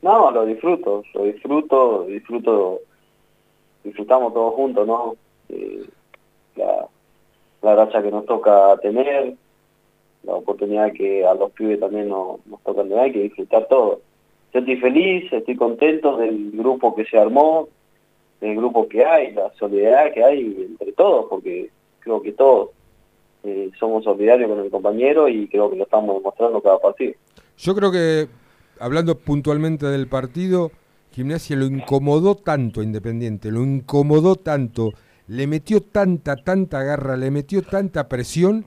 No, 0.00 0.30
lo 0.30 0.46
disfruto, 0.46 1.02
lo 1.12 1.24
disfruto, 1.24 2.04
disfruto, 2.04 2.80
disfrutamos 3.82 4.32
todos 4.32 4.54
juntos, 4.54 4.86
¿no? 4.86 5.16
Eh, 5.48 5.84
la, 6.56 6.86
la 7.62 7.74
racha 7.74 8.02
que 8.02 8.10
nos 8.10 8.26
toca 8.26 8.76
tener, 8.80 9.34
la 10.22 10.34
oportunidad 10.34 10.92
que 10.92 11.26
a 11.26 11.34
los 11.34 11.50
pibes 11.52 11.80
también 11.80 12.08
nos, 12.08 12.46
nos 12.46 12.60
toca 12.62 12.82
tener, 12.82 12.98
hay 12.98 13.12
que 13.12 13.22
disfrutar 13.22 13.66
todo. 13.66 14.02
Yo 14.52 14.60
estoy 14.60 14.76
feliz, 14.76 15.32
estoy 15.32 15.56
contento 15.56 16.16
del 16.16 16.52
grupo 16.52 16.94
que 16.94 17.06
se 17.06 17.18
armó, 17.18 17.68
del 18.40 18.56
grupo 18.56 18.86
que 18.88 19.04
hay, 19.04 19.32
la 19.32 19.52
solidaridad 19.54 20.12
que 20.12 20.22
hay 20.22 20.66
entre 20.68 20.92
todos, 20.92 21.26
porque 21.28 21.70
creo 22.00 22.22
que 22.22 22.32
todos 22.32 22.70
eh, 23.44 23.70
somos 23.78 24.04
solidarios 24.04 24.48
con 24.48 24.58
el 24.58 24.70
compañero 24.70 25.28
y 25.28 25.46
creo 25.48 25.70
que 25.70 25.76
lo 25.76 25.84
estamos 25.84 26.16
demostrando 26.16 26.62
cada 26.62 26.78
partido. 26.78 27.12
Yo 27.58 27.74
creo 27.74 27.92
que, 27.92 28.28
hablando 28.80 29.18
puntualmente 29.18 29.86
del 29.86 30.06
partido, 30.08 30.70
Gimnasia 31.12 31.54
lo 31.54 31.66
incomodó 31.66 32.36
tanto 32.36 32.80
a 32.80 32.84
Independiente, 32.84 33.50
lo 33.50 33.62
incomodó 33.62 34.36
tanto, 34.36 34.92
le 35.28 35.46
metió 35.46 35.82
tanta, 35.82 36.36
tanta 36.36 36.82
garra, 36.82 37.16
le 37.18 37.30
metió 37.30 37.62
tanta 37.62 38.08
presión, 38.08 38.64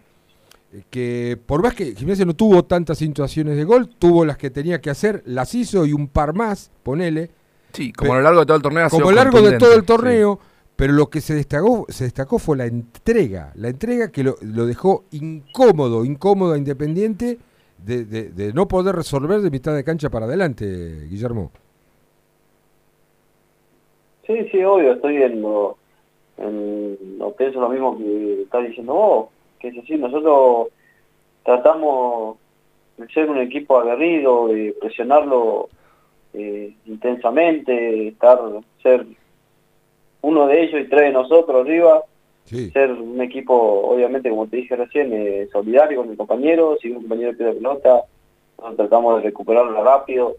eh, 0.72 0.84
que 0.90 1.40
por 1.44 1.64
más 1.64 1.74
que 1.74 1.96
Gimnasia 1.96 2.26
no 2.26 2.36
tuvo 2.36 2.64
tantas 2.64 3.00
situaciones 3.00 3.58
de 3.58 3.64
gol, 3.64 3.90
tuvo 3.90 4.26
las 4.26 4.38
que 4.38 4.52
tenía 4.52 4.80
que 4.80 4.92
hacer, 4.92 5.24
las 5.26 5.56
hizo 5.56 5.88
y 5.88 5.94
un 5.94 6.08
par 6.08 6.34
más, 6.34 6.72
ponele. 6.84 7.32
Sí, 7.74 7.92
como 7.92 8.14
a 8.14 8.18
lo 8.18 8.22
largo 8.22 8.40
de 8.42 8.46
todo 8.46 8.58
el 8.58 8.64
torneo. 8.64 8.90
Como 8.90 9.08
a 9.08 9.12
lo 9.12 9.16
largo 9.16 9.42
de 9.42 9.58
todo 9.58 9.74
el 9.74 9.84
torneo, 9.84 10.40
pero 10.78 10.94
lo 10.94 11.08
que 11.08 11.22
se 11.22 11.34
destacó, 11.34 11.86
se 11.90 12.06
destacó 12.06 12.38
fue 12.38 12.56
la 12.56 12.66
entrega, 12.66 13.52
la 13.56 13.70
entrega 13.70 14.12
que 14.12 14.24
lo, 14.24 14.36
lo 14.42 14.66
dejó 14.68 15.04
incómodo, 15.12 16.06
incómodo 16.06 16.54
a 16.54 16.58
Independiente 16.58 17.40
de, 17.84 18.52
no 18.54 18.68
poder 18.68 18.96
resolver 18.96 19.42
de 19.42 19.50
mitad 19.50 19.76
de 19.76 19.84
cancha 19.84 20.10
para 20.10 20.26
adelante, 20.26 21.08
Guillermo. 21.10 21.52
Sí, 24.26 24.48
sí, 24.52 24.64
obvio, 24.64 24.94
estoy 24.94 25.18
en 25.24 25.42
lo, 25.42 25.78
en 26.38 27.18
lo 27.18 27.32
pienso 27.34 27.60
lo 27.60 27.70
mismo 27.70 27.98
que 27.98 28.44
estás 28.44 28.68
diciendo 28.68 28.94
vos, 28.94 29.30
que 29.60 29.70
es 29.70 29.78
así, 29.80 29.96
nosotros 29.96 30.68
tratamos 31.44 32.38
de 32.98 33.08
ser 33.10 33.30
un 33.30 33.40
equipo 33.40 33.80
aguerrido, 33.80 34.50
de 34.50 34.76
presionarlo 34.80 35.70
eh, 36.34 36.76
intensamente, 36.86 38.10
estar, 38.10 38.40
ser 38.84 39.08
uno 40.28 40.48
de 40.48 40.62
ellos 40.62 40.82
y 40.82 40.90
tres 40.90 41.04
de 41.04 41.12
nosotros 41.12 41.62
arriba, 41.66 42.04
Sí, 42.44 42.72
ser 42.72 42.92
un 42.92 43.20
equipo, 43.22 43.54
obviamente, 43.54 44.30
como 44.30 44.48
te 44.48 44.58
dije 44.58 44.76
recién, 44.76 45.12
eh, 45.12 45.50
solidario 45.52 46.02
con 46.02 46.12
el 46.12 46.18
compañero, 46.18 46.78
si 46.82 46.90
un 46.90 47.02
compañero 47.02 47.36
pierde 47.36 47.54
pelota, 47.56 48.04
nosotros 48.58 48.78
tratamos 48.78 49.18
de 49.18 49.24
recuperarla 49.24 49.82
rápido, 49.82 50.38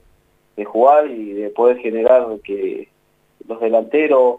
de 0.56 0.64
jugar 0.64 1.10
y 1.10 1.32
de 1.34 1.50
poder 1.50 1.78
generar 1.78 2.26
que 2.42 2.88
los 3.46 3.60
delanteros 3.60 4.36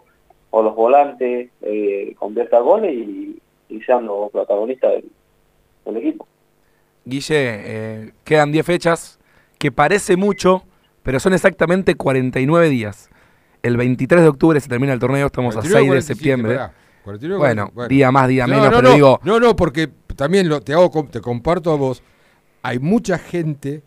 o 0.50 0.62
los 0.62 0.74
volantes 0.74 1.50
eh, 1.62 2.14
conviertan 2.18 2.64
goles 2.64 2.92
y, 2.92 3.40
y 3.68 3.80
sean 3.82 4.06
los 4.06 4.32
protagonistas 4.32 4.92
del, 4.92 5.04
del 5.84 5.96
equipo. 5.96 6.26
Guille, 7.04 7.24
eh, 7.30 8.10
quedan 8.24 8.50
10 8.50 8.66
fechas, 8.66 9.20
que 9.58 9.70
parece 9.70 10.16
mucho, 10.16 10.64
pero 11.04 11.20
son 11.20 11.34
exactamente 11.34 11.94
49 11.94 12.68
días. 12.68 13.10
El 13.62 13.76
23 13.76 14.22
de 14.22 14.28
octubre 14.28 14.60
se 14.60 14.68
termina 14.68 14.92
el 14.92 14.98
torneo, 14.98 15.26
estamos 15.26 15.56
a 15.56 15.62
6 15.62 15.72
49, 15.72 15.82
de 15.82 15.88
47, 15.88 16.14
septiembre. 16.14 16.54
pará. 16.56 16.74
49, 17.04 17.38
Bueno, 17.38 17.70
bueno. 17.74 17.88
día 17.88 18.10
más, 18.10 18.28
día 18.28 18.46
No, 18.46 18.54
menos, 18.54 18.70
no, 18.70 18.76
pero 18.76 18.88
no, 18.88 18.94
digo, 18.94 19.20
No, 19.24 19.40
no, 19.40 19.56
porque 19.56 19.90
también 20.16 20.48
lo, 20.48 20.60
te, 20.60 20.72
hago, 20.72 20.90
te 21.10 21.20
comparto 21.20 21.72
a 21.72 21.76
vos. 21.76 22.02
Hay 22.62 22.78
mucha 22.78 23.18
gente 23.18 23.82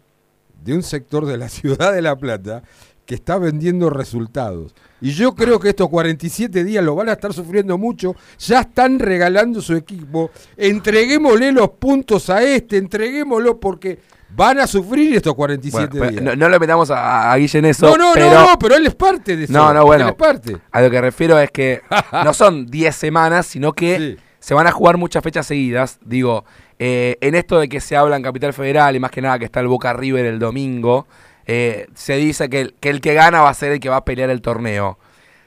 de 0.64 0.74
un 0.74 0.84
sector 0.84 1.26
de 1.26 1.38
la 1.38 1.50
ciudad 1.50 1.94
de 1.94 2.02
La 2.02 2.16
Plata 2.16 2.64
que 3.06 3.16
está 3.16 3.38
vendiendo 3.38 3.90
resultados. 3.90 4.74
Y 5.02 5.12
yo 5.12 5.36
creo 5.36 5.60
que 5.60 5.70
estos 5.70 5.90
47 5.90 6.64
días 6.64 6.84
lo 6.84 6.96
van 6.96 7.10
a 7.10 7.14
estar 7.14 7.34
sufriendo 7.34 7.78
mucho. 7.78 8.16
Ya 8.40 8.62
están 8.62 8.98
regalando 8.98 9.62
su 9.62 9.76
equipo. 9.76 10.32
Entreguémosle 10.56 11.52
los 11.52 11.70
puntos 11.72 12.30
a 12.30 12.42
este, 12.44 12.78
entreguémoslo 12.78 13.60
porque 13.60 14.00
van 14.36 14.60
a 14.60 14.68
sufrir 14.68 15.16
estos 15.16 15.34
47 15.36 15.88
bueno, 15.88 15.98
pues, 16.00 16.12
días. 16.12 16.24
no, 16.24 16.36
no 16.36 16.50
le 16.50 16.60
metamos 16.60 16.90
a, 16.92 17.32
a 17.32 17.38
Guille 17.38 17.60
en 17.60 17.66
eso, 17.66 17.86
no, 17.88 17.98
no, 17.98 18.12
pero 18.14 18.30
no, 18.30 18.48
no, 18.52 18.60
pero 18.60 18.76
él 18.76 18.86
es 18.88 18.96
parte 18.96 19.36
de 19.38 19.44
eso. 19.46 19.54
No, 19.54 19.74
no, 19.74 19.86
bueno. 19.86 20.06
Él 20.06 20.10
es 20.12 20.16
parte. 20.16 20.58
a 20.72 20.82
lo 20.82 20.90
que 20.90 21.02
refiero 21.02 21.38
es 21.40 21.52
que 21.52 21.82
no 22.24 22.34
son 22.34 22.66
10 22.66 22.96
semanas, 22.96 23.46
sino 23.48 23.74
que 23.74 23.98
Sí. 23.98 24.18
se 24.40 24.54
van 24.54 24.68
a 24.68 24.72
jugar 24.72 24.98
muchas 24.98 25.24
fechas 25.24 25.46
seguidas. 25.48 26.00
Digo, 26.04 26.46
eh, 26.80 27.18
en 27.22 27.36
esto 27.36 27.60
de 27.60 27.70
que 27.70 27.80
se 27.80 27.96
habla 27.96 28.16
en 28.18 28.24
Capital 28.24 28.54
Federal 28.54 28.96
y 28.96 29.00
más 29.00 29.12
que 29.12 29.22
nada 29.22 29.40
que 29.40 29.46
está 29.46 29.60
el 29.60 29.68
Boca 29.68 29.94
River 29.94 30.26
el 30.26 30.40
domingo, 30.40 31.08
eh, 31.46 31.88
se 31.94 32.16
dice 32.18 32.50
que 32.50 32.62
el, 32.62 32.74
que 32.80 32.90
el 32.90 33.02
que 33.02 33.14
gana 33.14 33.42
va 33.42 33.50
a 33.50 33.54
ser 33.54 33.72
el 33.74 33.80
que 33.80 33.90
va 33.90 33.98
a 33.98 34.06
pelear 34.06 34.30
el 34.30 34.42
torneo. 34.42 34.98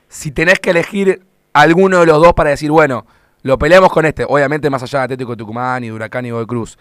Si 0.08 0.30
tenés 0.30 0.60
que 0.60 0.70
elegir 0.70 1.22
alguno 1.52 2.00
de 2.00 2.06
los 2.06 2.22
dos 2.22 2.32
para 2.34 2.50
decir, 2.50 2.70
bueno, 2.70 3.06
lo 3.42 3.58
peleamos 3.58 3.90
con 3.90 4.04
este, 4.06 4.24
obviamente 4.28 4.70
más 4.70 4.82
allá 4.82 5.00
de 5.00 5.04
Atlético 5.06 5.32
de 5.32 5.36
Tucumán 5.38 5.82
y 5.84 5.88
de 5.88 5.92
Huracán 5.92 6.26
y 6.26 6.30
Godoy 6.30 6.46
Cruz, 6.46 6.78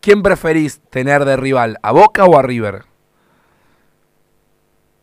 ¿quién 0.00 0.22
preferís 0.22 0.80
tener 0.90 1.24
de 1.24 1.36
rival, 1.36 1.78
a 1.82 1.92
Boca 1.92 2.24
o 2.24 2.36
a 2.38 2.42
River? 2.42 2.82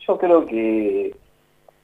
Yo 0.07 0.17
creo 0.17 0.45
que 0.45 1.15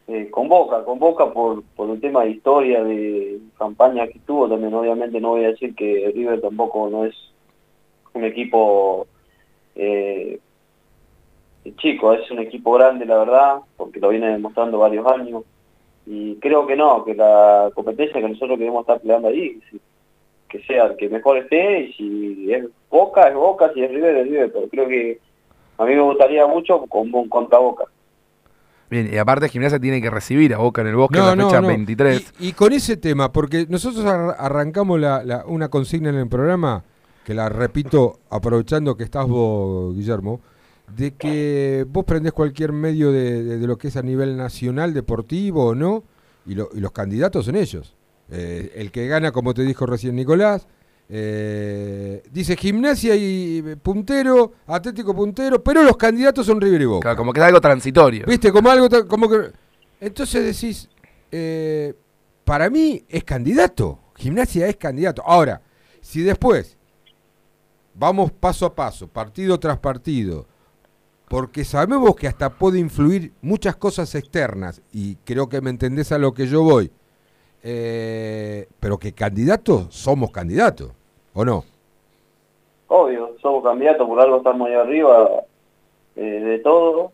eh, 0.07 0.29
convoca, 0.29 0.83
convoca 0.83 1.31
por, 1.31 1.63
por 1.75 1.89
un 1.89 1.99
tema 1.99 2.23
de 2.23 2.31
historia, 2.31 2.83
de 2.83 3.39
campaña 3.57 4.07
que 4.07 4.19
tuvo 4.19 4.47
también. 4.47 4.73
Obviamente 4.73 5.19
no 5.19 5.29
voy 5.29 5.45
a 5.45 5.49
decir 5.49 5.73
que 5.73 6.11
River 6.13 6.41
tampoco 6.41 6.89
no 6.89 7.05
es 7.05 7.15
un 8.13 8.23
equipo 8.25 9.07
eh, 9.75 10.39
chico, 11.77 12.13
es 12.13 12.29
un 12.29 12.39
equipo 12.39 12.73
grande, 12.73 13.05
la 13.05 13.17
verdad, 13.17 13.59
porque 13.77 13.99
lo 13.99 14.09
viene 14.09 14.27
demostrando 14.29 14.77
varios 14.79 15.07
años. 15.07 15.43
Y 16.05 16.35
creo 16.35 16.65
que 16.67 16.75
no, 16.75 17.03
que 17.05 17.13
la 17.15 17.71
competencia 17.73 18.19
que 18.21 18.27
nosotros 18.29 18.57
queremos 18.57 18.81
estar 18.81 18.99
peleando 18.99 19.29
ahí, 19.29 19.59
si- 19.69 19.79
que 20.51 20.61
sea 20.63 20.85
el 20.85 20.97
que 20.97 21.07
mejor 21.09 21.37
esté, 21.37 21.79
y 21.81 21.93
si 21.93 22.53
es 22.53 22.65
Boca, 22.89 23.27
es 23.29 23.33
Boca, 23.35 23.71
si 23.73 23.81
es 23.83 23.89
River, 23.91 24.17
es 24.17 24.25
River. 24.27 24.51
Pero 24.51 24.67
creo 24.69 24.87
que 24.87 25.19
a 25.77 25.85
mí 25.85 25.95
me 25.95 26.01
gustaría 26.01 26.45
mucho 26.47 26.81
con, 26.87 27.11
contra 27.29 27.57
Boca. 27.59 27.85
Bien, 28.89 29.09
y 29.11 29.17
aparte 29.17 29.47
Gimnasia 29.47 29.79
tiene 29.79 30.01
que 30.01 30.09
recibir 30.09 30.53
a 30.53 30.57
Boca 30.57 30.81
en 30.81 30.87
el 30.87 30.95
Bosque 30.97 31.17
en 31.19 31.25
la 31.25 31.35
no, 31.35 31.47
fecha 31.47 31.61
no. 31.61 31.67
23. 31.69 32.33
Y, 32.41 32.49
y 32.49 32.53
con 32.53 32.73
ese 32.73 32.97
tema, 32.97 33.31
porque 33.31 33.65
nosotros 33.69 34.03
ar- 34.03 34.35
arrancamos 34.37 34.99
la- 34.99 35.23
la- 35.23 35.45
una 35.45 35.69
consigna 35.69 36.09
en 36.09 36.15
el 36.15 36.27
programa, 36.27 36.83
que 37.23 37.33
la 37.33 37.47
repito 37.47 38.19
aprovechando 38.29 38.97
que 38.97 39.03
estás 39.05 39.27
vos, 39.27 39.95
Guillermo, 39.95 40.41
de 40.93 41.11
que 41.13 41.85
vos 41.87 42.03
prendés 42.03 42.33
cualquier 42.33 42.73
medio 42.73 43.13
de, 43.13 43.43
de- 43.43 43.57
de 43.59 43.67
lo 43.67 43.77
que 43.77 43.87
es 43.87 43.95
a 43.95 44.01
nivel 44.01 44.35
nacional, 44.35 44.93
deportivo 44.93 45.67
o 45.67 45.75
no, 45.75 46.03
y, 46.45 46.55
lo- 46.55 46.67
y 46.73 46.81
los 46.81 46.91
candidatos 46.91 47.45
son 47.45 47.55
ellos. 47.55 47.95
Eh, 48.31 48.71
el 48.75 48.91
que 48.91 49.07
gana, 49.07 49.31
como 49.31 49.53
te 49.53 49.63
dijo 49.63 49.85
recién 49.85 50.15
Nicolás, 50.15 50.65
eh, 51.09 52.23
dice 52.31 52.55
gimnasia 52.55 53.13
y 53.17 53.61
puntero, 53.83 54.53
Atlético 54.65 55.13
puntero, 55.13 55.61
pero 55.61 55.83
los 55.83 55.97
candidatos 55.97 56.45
son 56.45 56.61
River 56.61 56.81
y 56.81 56.85
Boca. 56.85 57.01
Claro, 57.01 57.17
como 57.17 57.33
que 57.33 57.41
es 57.41 57.45
algo 57.45 57.59
transitorio. 57.59 58.25
¿Viste? 58.25 58.51
Como 58.51 58.69
algo 58.69 58.87
como 59.07 59.29
que. 59.29 59.51
Entonces 59.99 60.45
decís, 60.45 60.89
eh, 61.29 61.93
para 62.45 62.69
mí 62.69 63.03
es 63.09 63.25
candidato. 63.25 63.99
Gimnasia 64.15 64.67
es 64.67 64.77
candidato. 64.77 65.21
Ahora, 65.25 65.61
si 65.99 66.21
después 66.21 66.77
vamos 67.93 68.31
paso 68.31 68.65
a 68.65 68.73
paso, 68.73 69.07
partido 69.07 69.59
tras 69.59 69.79
partido, 69.79 70.47
porque 71.27 71.65
sabemos 71.65 72.15
que 72.15 72.27
hasta 72.27 72.49
puede 72.49 72.79
influir 72.79 73.33
muchas 73.41 73.75
cosas 73.75 74.15
externas, 74.15 74.81
y 74.93 75.15
creo 75.25 75.49
que 75.49 75.59
me 75.59 75.69
entendés 75.69 76.13
a 76.13 76.17
lo 76.17 76.33
que 76.33 76.47
yo 76.47 76.63
voy, 76.63 76.89
eh, 77.63 78.67
pero 78.79 78.97
que 78.97 79.13
candidatos 79.13 79.87
somos 79.93 80.31
candidatos, 80.31 80.91
¿o 81.33 81.45
no? 81.45 81.63
Obvio, 82.87 83.35
somos 83.41 83.63
candidatos, 83.63 84.07
por 84.07 84.19
algo 84.19 84.37
estamos 84.37 84.67
ahí 84.67 84.73
arriba 84.73 85.43
eh, 86.15 86.21
de 86.21 86.59
todo 86.59 87.11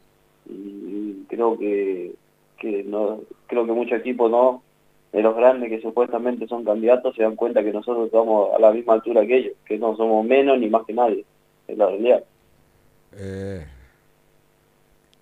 y 0.50 1.24
creo 1.28 1.58
que, 1.58 2.16
que 2.58 2.84
no 2.84 3.20
creo 3.48 3.66
que 3.66 3.72
muchos 3.72 4.00
equipos 4.00 4.32
no 4.32 4.64
de 5.12 5.22
los 5.22 5.36
grandes 5.36 5.70
que 5.70 5.82
supuestamente 5.82 6.48
son 6.48 6.64
candidatos 6.64 7.16
se 7.16 7.24
dan 7.24 7.36
cuenta 7.36 7.64
que 7.64 7.72
nosotros 7.72 8.08
estamos 8.08 8.54
a 8.56 8.60
la 8.60 8.72
misma 8.72 8.94
altura 8.94 9.26
que 9.26 9.38
ellos, 9.38 9.54
que 9.66 9.78
no 9.78 9.96
somos 9.96 10.26
menos 10.26 10.60
ni 10.60 10.70
más 10.70 10.86
que 10.86 10.94
nadie, 10.94 11.26
es 11.68 11.78
la 11.78 11.88
realidad. 11.88 12.24
Eh, 13.14 13.66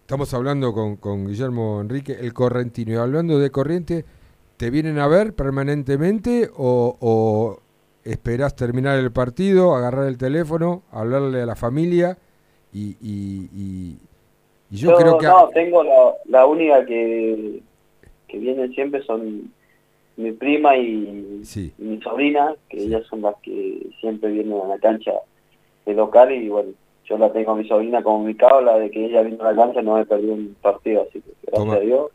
estamos 0.01 0.34
hablando 0.34 0.74
con, 0.74 0.98
con 0.98 1.27
Guillermo 1.27 1.82
Enrique, 1.82 2.13
el 2.20 2.34
correntino, 2.34 2.94
y 2.94 2.96
hablando 2.96 3.39
de 3.39 3.50
corriente, 3.51 4.05
¿te 4.57 4.69
vienen 4.69 5.00
a 5.00 5.07
ver 5.07 5.33
permanentemente 5.33 6.50
o, 6.55 6.97
o 7.00 7.59
esperás 8.03 8.55
terminar 8.55 8.97
el 9.00 9.12
partido, 9.12 9.75
agarrar 9.75 10.07
el 10.07 10.17
teléfono, 10.17 10.83
hablarle 10.91 11.41
a 11.41 11.45
la 11.45 11.55
familia? 11.55 12.17
Y, 12.74 12.97
y, 13.01 13.50
y- 13.55 13.97
y 14.71 14.77
yo, 14.77 14.95
creo 14.95 15.17
que... 15.17 15.27
no, 15.27 15.47
tengo 15.50 15.83
la, 15.83 16.13
la 16.25 16.45
única 16.45 16.85
que, 16.85 17.62
que 18.27 18.38
vienen 18.39 18.71
siempre 18.74 19.01
son 19.03 19.53
mi 20.17 20.31
prima 20.31 20.75
y, 20.77 21.41
Sí. 21.43 21.71
y 21.77 21.83
mi 21.83 22.01
sobrina, 22.01 22.55
que 22.69 22.77
ellas 22.83 23.03
son 23.09 23.21
las 23.21 23.35
que 23.43 23.88
siempre 24.01 24.31
vienen 24.31 24.59
a 24.59 24.67
la 24.67 24.79
cancha 24.79 25.12
de 25.85 25.93
local 25.93 26.31
y 26.31 26.50
bueno, 26.50 26.71
yo 27.05 27.17
la 27.17 27.31
tengo 27.31 27.51
a 27.51 27.55
mi 27.55 27.67
sobrina 27.67 28.01
como 28.01 28.24
mi 28.25 28.33
cabla 28.35 28.79
de 28.79 28.89
que 28.89 29.05
ella 29.05 29.21
vino 29.21 29.43
a 29.43 29.51
la 29.53 29.63
cancha 29.63 29.81
no 29.83 29.95
me 29.97 30.05
perdió 30.05 30.33
un 30.33 30.55
partido, 30.62 31.03
así 31.03 31.21
que 31.21 31.31
gracias 31.43 31.53
Toma. 31.53 31.75
a 31.75 31.79
Dios. 31.79 32.12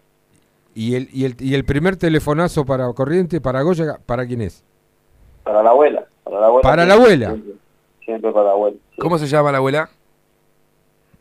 ¿Y 0.81 0.95
el, 0.95 1.09
y, 1.13 1.27
el, 1.27 1.37
¿Y 1.39 1.55
el 1.55 1.67
primer 1.67 1.99
telefonazo 1.99 2.65
para 2.65 2.91
Corriente, 2.95 3.39
para 3.39 3.61
Goya, 3.61 3.99
para 4.07 4.27
quién 4.27 4.41
es? 4.41 4.65
Para 5.45 5.63
la 5.63 5.69
abuela. 5.71 6.07
Para 6.25 6.41
la 6.41 6.47
abuela. 6.47 6.63
¿Para 6.63 6.87
la 6.87 6.95
siempre, 6.95 7.05
abuela? 7.05 7.27
Siempre, 7.33 7.55
siempre 8.03 8.33
para 8.33 8.45
la 8.47 8.51
abuela. 8.53 8.77
sí. 8.91 8.97
¿Cómo 8.99 9.19
se 9.19 9.27
llama 9.27 9.53
la 9.53 9.59
abuela? 9.59 9.91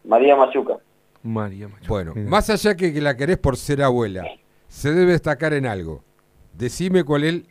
María 0.05 0.37
Machuca. 0.37 0.77
María 1.23 1.67
Machuca. 1.67 1.89
Bueno, 1.89 2.13
Mira. 2.15 2.29
más 2.29 2.49
allá 2.49 2.73
que, 2.77 2.93
que 2.93 3.01
la 3.01 3.17
querés 3.17 3.37
por 3.37 3.57
ser 3.57 3.83
abuela, 3.83 4.23
se 4.69 4.93
debe 4.93 5.11
destacar 5.11 5.51
en 5.51 5.65
algo. 5.65 6.05
Decime 6.53 7.03
cuál 7.03 7.25
es. 7.25 7.41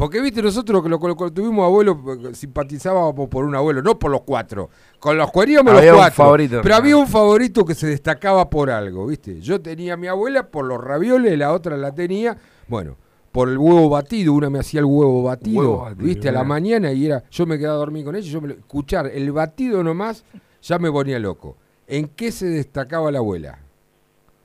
Porque 0.00 0.18
viste, 0.22 0.40
nosotros 0.40 0.82
que 0.82 0.88
lo, 0.88 0.98
tuvimos 1.30 1.62
abuelo, 1.66 2.00
simpatizábamos 2.32 3.28
por 3.28 3.44
un 3.44 3.54
abuelo, 3.54 3.82
no 3.82 3.98
por 3.98 4.10
los 4.10 4.22
cuatro. 4.22 4.70
Con 4.98 5.18
los 5.18 5.28
Había 5.36 5.62
los 5.62 5.74
un 5.90 5.96
cuatro. 5.98 6.14
favorito. 6.14 6.60
Pero 6.62 6.74
había 6.74 6.96
un 6.96 7.06
favorito 7.06 7.66
que 7.66 7.74
se 7.74 7.86
destacaba 7.86 8.48
por 8.48 8.70
algo, 8.70 9.06
¿viste? 9.06 9.42
Yo 9.42 9.60
tenía 9.60 9.92
a 9.92 9.96
mi 9.98 10.06
abuela 10.06 10.46
por 10.48 10.64
los 10.64 10.82
ravioles, 10.82 11.36
la 11.36 11.52
otra 11.52 11.76
la 11.76 11.94
tenía, 11.94 12.34
bueno, 12.66 12.96
por 13.30 13.50
el 13.50 13.58
huevo 13.58 13.90
batido. 13.90 14.32
Una 14.32 14.48
me 14.48 14.60
hacía 14.60 14.80
el 14.80 14.86
huevo 14.86 15.22
batido, 15.22 15.60
Huevo 15.60 15.78
batido, 15.82 16.06
¿viste? 16.06 16.30
A 16.30 16.32
la 16.32 16.44
mañana 16.44 16.90
y 16.92 17.04
era. 17.04 17.22
Yo 17.30 17.44
me 17.44 17.58
quedaba 17.58 17.74
a 17.74 17.78
dormir 17.80 18.06
con 18.06 18.16
ella 18.16 18.26
yo 18.26 18.40
me, 18.40 18.48
lo- 18.48 18.54
escuchar 18.54 19.06
el 19.06 19.30
batido 19.32 19.84
nomás 19.84 20.24
ya 20.62 20.78
me 20.78 20.90
ponía 20.90 21.18
loco. 21.18 21.58
¿En 21.86 22.08
qué 22.08 22.32
se 22.32 22.46
destacaba 22.46 23.10
la 23.12 23.18
abuela? 23.18 23.58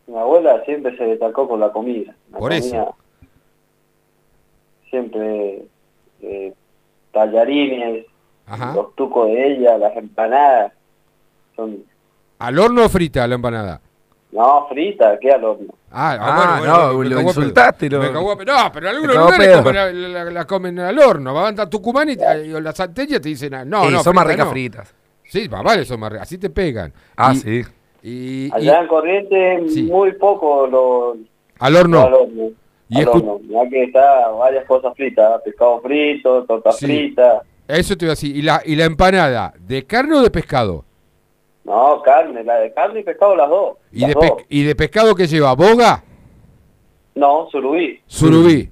Mi 0.07 0.17
abuela 0.17 0.61
siempre 0.65 0.97
se 0.97 1.05
destacó 1.05 1.47
con 1.47 1.61
la 1.61 1.71
comida. 1.71 2.13
La 2.33 2.39
Por 2.39 2.51
eso. 2.51 2.93
Siempre 4.99 5.65
eh, 6.21 6.53
tallarines, 7.11 8.05
Ajá. 8.47 8.73
los 8.73 8.95
tucos 8.95 9.27
de 9.27 9.53
ella, 9.55 9.77
las 9.77 9.93
empanadas. 9.97 10.71
Son, 11.57 11.83
¿Al 12.39 12.57
horno 12.59 12.85
o 12.85 12.89
frita 12.89 13.27
la 13.27 13.35
empanada? 13.35 13.81
no, 14.31 14.67
frita, 14.69 15.17
¿qué 15.19 15.31
al 15.33 15.43
horno? 15.43 15.73
Ah, 15.91 16.17
Ah, 16.19 16.57
bueno, 16.59 16.73
no, 16.77 16.93
bueno, 16.95 17.09
me 17.09 17.15
lo 17.15 17.21
insultaste, 17.29 17.89
lo- 17.89 17.99
Me 18.01 18.11
cagó. 18.11 18.35
No, 18.35 18.71
pero 18.73 18.89
en 18.89 18.95
algunos 18.95 19.15
lugares 19.17 19.57
comen 19.57 19.75
la, 19.75 19.91
la- 20.23 20.31
la 20.31 20.45
comen 20.45 20.79
al 20.79 20.99
horno. 20.99 21.33
Van 21.33 21.57
a 21.59 21.69
Tucumán 21.69 22.09
y, 22.09 22.15
te- 22.17 22.45
y 22.47 22.49
las 22.61 22.75
te 22.93 23.19
dicen, 23.29 23.53
ah, 23.53 23.63
no, 23.65 23.85
Sí, 23.87 23.91
no, 23.93 24.03
son 24.03 24.15
más 24.15 24.27
ricas 24.27 24.45
no. 24.45 24.51
fritas. 24.51 24.93
Sí, 25.23 25.47
más 25.49 25.63
vale, 25.63 25.83
son 25.85 25.99
más 25.99 26.11
ricas. 26.11 26.27
Así 26.27 26.37
te 26.37 26.49
pegan. 26.49 26.91
Ah, 27.17 27.33
Y- 27.33 27.37
sí. 27.37 27.61
Y, 28.03 28.45
y- 28.47 28.51
Allá 28.53 28.81
en 28.81 28.87
Corrientes 28.87 29.73
Sí. 29.73 29.83
muy 29.83 30.11
poco 30.13 30.67
lo 30.67 31.17
al 31.59 31.75
horno. 31.75 32.01
al 32.01 32.13
horno. 32.13 32.43
Y 32.89 33.03
horno. 33.03 33.39
Ya 33.49 33.67
que 33.69 33.83
está 33.83 34.27
varias 34.29 34.65
cosas 34.65 34.93
fritas, 34.95 35.41
pescado 35.43 35.81
frito, 35.81 36.43
tortas 36.45 36.77
Sí. 36.77 36.85
fritas. 36.85 37.41
Eso 37.67 37.97
te 37.97 38.05
iba 38.05 38.11
a 38.11 38.15
decir. 38.15 38.35
¿Y 38.35 38.41
la, 38.43 38.61
¿Y 38.63 38.75
la 38.75 38.85
empanada? 38.85 39.53
¿De 39.59 39.85
carne 39.85 40.15
o 40.17 40.21
de 40.21 40.29
pescado? 40.29 40.85
No, 41.63 42.01
carne, 42.03 42.43
la 42.43 42.57
de 42.59 42.71
carne 42.73 42.99
y 42.99 43.03
pescado 43.03 43.35
las 43.35 43.49
dos. 43.49 43.77
¿Y 43.91 44.01
las 44.01 44.09
de, 44.09 44.13
dos. 44.15 44.31
¿Y 44.49 44.63
de 44.63 44.75
pescado 44.75 45.15
qué 45.15 45.25
lleva? 45.25 45.55
¿Boga? 45.55 46.03
No, 47.15 47.47
surubí. 47.51 47.99
¿Surubí? 48.05 48.69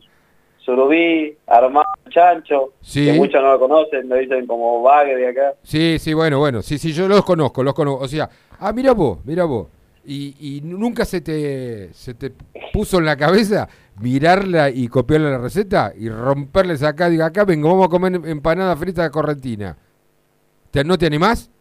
Surubí, 0.60 1.36
armado, 1.48 1.86
chancho, 2.10 2.74
Sí. 2.82 3.05
que 3.05 3.13
muchos 3.13 3.41
no 3.41 3.53
lo 3.53 3.60
conocen, 3.60 4.08
lo 4.08 4.15
dicen 4.15 4.46
como 4.48 4.82
bagre 4.82 5.15
de 5.17 5.27
acá. 5.29 5.53
Sí, 5.63 5.98
sí, 6.00 6.13
bueno, 6.13 6.39
bueno. 6.39 6.62
Sí, 6.62 6.77
sí, 6.77 6.93
yo 6.93 7.08
los 7.08 7.25
conozco, 7.25 7.63
los 7.63 7.74
conozco. 7.74 8.03
O 8.05 8.08
sea, 8.08 8.29
ah, 8.60 8.72
mira 8.72 8.93
vos, 8.93 9.17
mira 9.25 9.43
vos. 9.46 9.67
Y, 10.05 10.36
y 10.57 10.62
nunca 10.62 11.05
se 11.05 11.22
te, 11.22 11.93
se 11.93 12.13
te 12.13 12.33
puso 12.74 12.98
en 13.00 13.05
la 13.05 13.15
cabeza 13.15 13.69
mirarla 14.00 14.69
y 14.69 14.88
copiarle 14.88 15.31
la 15.31 15.38
receta 15.38 15.93
y 15.98 16.10
romperles 16.10 16.83
acá, 16.83 17.10
diga, 17.10 17.27
acá 17.27 17.45
vengo, 17.45 17.70
vamos 17.70 17.87
a 17.87 17.89
comer 17.89 18.20
empanada 18.25 18.75
frita 18.75 19.03
de 19.03 19.11
correntina. 19.11 19.77
¿Te, 20.72 20.83
¿No 20.83 20.98
te 20.98 21.05
animás? 21.05 21.51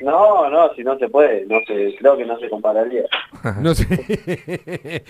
No, 0.00 0.48
no, 0.48 0.72
si 0.74 0.84
no 0.84 0.96
se 0.98 1.08
puede, 1.08 1.44
no 1.46 1.56
se, 1.66 1.96
creo 1.98 2.16
que 2.16 2.24
no 2.24 2.38
se 2.38 2.48
compararía. 2.48 3.04
No 3.60 3.74
sé. 3.74 5.02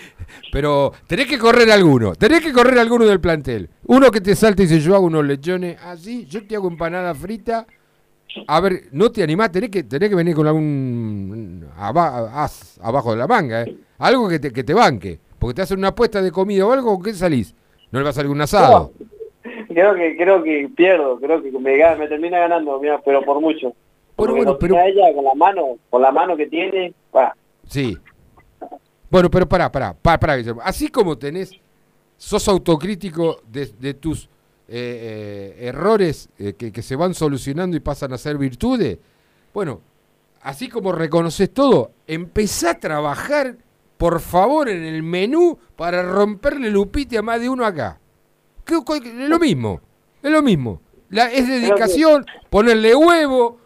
Pero 0.51 0.93
tenés 1.07 1.27
que 1.27 1.37
correr 1.37 1.71
alguno, 1.71 2.15
tenés 2.15 2.41
que 2.41 2.51
correr 2.51 2.79
alguno 2.79 3.05
del 3.05 3.19
plantel. 3.19 3.69
Uno 3.85 4.09
que 4.11 4.21
te 4.21 4.35
salte 4.35 4.63
y 4.63 4.67
dice, 4.67 4.79
yo 4.79 4.95
hago 4.95 5.05
unos 5.05 5.25
lechones 5.25 5.77
así, 5.83 6.25
yo 6.25 6.45
te 6.47 6.55
hago 6.55 6.67
empanada 6.67 7.13
frita. 7.13 7.67
A 8.47 8.59
ver, 8.61 8.83
no 8.91 9.11
te 9.11 9.23
animás, 9.23 9.51
tenés 9.51 9.69
que, 9.69 9.83
tenés 9.83 10.09
que 10.09 10.15
venir 10.15 10.35
con 10.35 10.45
algún 10.47 11.65
aba- 11.77 12.43
as 12.43 12.79
abajo 12.81 13.11
de 13.11 13.17
la 13.17 13.27
manga, 13.27 13.63
¿eh? 13.63 13.75
Algo 13.97 14.29
que 14.29 14.39
te, 14.39 14.51
que 14.51 14.63
te 14.63 14.73
banque. 14.73 15.19
Porque 15.37 15.55
te 15.55 15.61
hacen 15.61 15.79
una 15.79 15.89
apuesta 15.89 16.21
de 16.21 16.31
comida 16.31 16.65
o 16.65 16.71
algo, 16.71 16.93
¿con 16.95 17.03
qué 17.03 17.13
salís? 17.13 17.55
No 17.91 17.99
le 17.99 18.03
va 18.03 18.09
a 18.11 18.13
salir 18.13 18.29
un 18.31 18.41
asado. 18.41 18.91
Creo 19.67 19.95
que 19.95 20.17
creo 20.17 20.43
que 20.43 20.69
pierdo, 20.75 21.19
creo 21.19 21.41
que 21.41 21.51
me, 21.51 22.07
termina 22.07 22.39
ganando, 22.39 22.79
mira, 22.79 23.01
pero 23.03 23.23
por 23.23 23.39
mucho. 23.39 23.73
Bueno, 24.17 24.35
bueno, 24.35 24.57
pero- 24.59 24.75
ella 24.79 25.13
con 25.15 25.23
la 25.23 25.33
mano, 25.33 25.77
con 25.89 26.01
la 26.01 26.11
mano 26.11 26.35
que 26.35 26.47
tiene, 26.47 26.93
pa, 27.11 27.35
Sí. 27.67 27.97
Bueno, 29.09 29.29
pero 29.29 29.47
pará, 29.47 29.71
pará, 29.71 29.93
pará, 29.93 30.19
pará, 30.19 30.35
Guillermo. 30.35 30.61
Así 30.63 30.89
como 30.89 31.17
tenés, 31.17 31.51
sos 32.17 32.47
autocrítico 32.47 33.41
de, 33.47 33.67
de 33.79 33.93
tus 33.93 34.29
eh, 34.71 35.55
eh, 35.59 35.67
errores 35.67 36.29
eh, 36.37 36.53
que, 36.53 36.71
que 36.71 36.81
se 36.81 36.95
van 36.95 37.13
solucionando 37.13 37.75
y 37.75 37.79
pasan 37.79 38.13
a 38.13 38.17
ser 38.17 38.37
virtudes, 38.37 38.97
bueno, 39.53 39.81
así 40.41 40.69
como 40.69 40.91
reconoces 40.91 41.53
todo, 41.53 41.91
empezá 42.07 42.71
a 42.71 42.79
trabajar, 42.79 43.57
por 43.97 44.19
favor, 44.19 44.69
en 44.69 44.83
el 44.83 45.03
menú 45.03 45.57
para 45.75 46.03
romperle 46.03 46.69
lupite 46.69 47.17
a 47.17 47.21
más 47.21 47.41
de 47.41 47.49
uno 47.49 47.65
acá. 47.65 47.99
¿Qué- 48.65 48.79
cuál- 48.85 49.05
Es 49.05 49.29
lo 49.29 49.39
mismo, 49.39 49.81
es 50.21 50.31
lo 50.31 50.41
mismo. 50.41 50.81
La- 51.09 51.31
es 51.31 51.47
dedicación, 51.47 52.25
ponerle 52.49 52.95
huevo, 52.95 53.59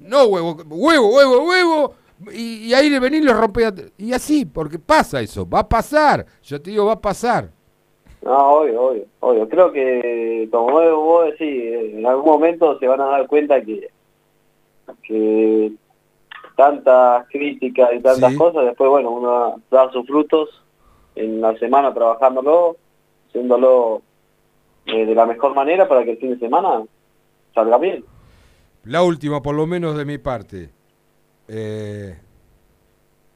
no 0.00 0.24
huevo, 0.24 0.56
huevo, 0.66 1.14
huevo, 1.14 1.48
huevo, 1.48 1.94
y, 2.32 2.72
ahí 2.74 2.90
le 2.90 3.00
venís 3.00 3.20
y 3.20 3.24
lo 3.24 3.52
Y 3.98 4.12
así, 4.12 4.44
porque 4.44 4.78
pasa 4.78 5.20
eso, 5.20 5.48
va 5.48 5.60
a 5.60 5.68
pasar. 5.68 6.26
Yo 6.42 6.60
te 6.60 6.70
digo, 6.70 6.86
va 6.86 6.94
a 6.94 7.00
pasar. 7.00 7.50
No, 8.24 8.48
obvio, 8.54 8.82
obvio, 8.82 9.04
obvio. 9.20 9.48
Creo 9.48 9.70
que, 9.72 10.48
como 10.50 10.70
vos, 10.72 11.26
decís, 11.26 11.94
en 11.94 12.06
algún 12.06 12.24
momento 12.24 12.78
se 12.78 12.86
van 12.86 13.00
a 13.02 13.06
dar 13.06 13.26
cuenta 13.26 13.60
que, 13.62 13.90
que 15.02 15.72
tantas 16.56 17.26
críticas 17.28 17.90
y 17.94 18.00
tantas 18.00 18.32
Sí. 18.32 18.38
cosas, 18.38 18.64
después, 18.64 18.88
bueno, 18.88 19.10
uno 19.10 19.60
da 19.70 19.90
sus 19.92 20.06
frutos 20.06 20.48
en 21.16 21.40
la 21.40 21.56
semana 21.58 21.92
trabajándolo, 21.92 22.76
haciéndolo 23.28 24.02
eh, 24.86 25.04
de 25.04 25.14
la 25.14 25.26
mejor 25.26 25.54
manera 25.54 25.86
para 25.88 26.04
que 26.04 26.12
el 26.12 26.18
fin 26.18 26.30
de 26.30 26.38
semana 26.38 26.82
salga 27.54 27.78
bien. 27.78 28.04
La 28.84 29.02
última, 29.02 29.42
por 29.42 29.54
lo 29.54 29.66
menos 29.66 29.96
de 29.96 30.04
mi 30.04 30.18
parte. 30.18 30.70
Eh, 31.48 32.18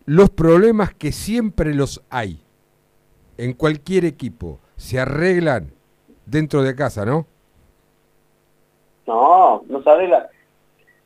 los 0.06 0.30
problemas 0.30 0.94
que 0.94 1.12
siempre 1.12 1.74
los 1.74 2.02
hay 2.08 2.40
en 3.36 3.52
cualquier 3.52 4.04
equipo 4.06 4.60
se 4.78 4.98
arreglan 4.98 5.70
dentro 6.24 6.62
de 6.62 6.74
casa, 6.74 7.04
¿no? 7.04 7.26
No, 9.06 9.62
no 9.68 9.82
se 9.82 9.90
arregla. 9.90 10.30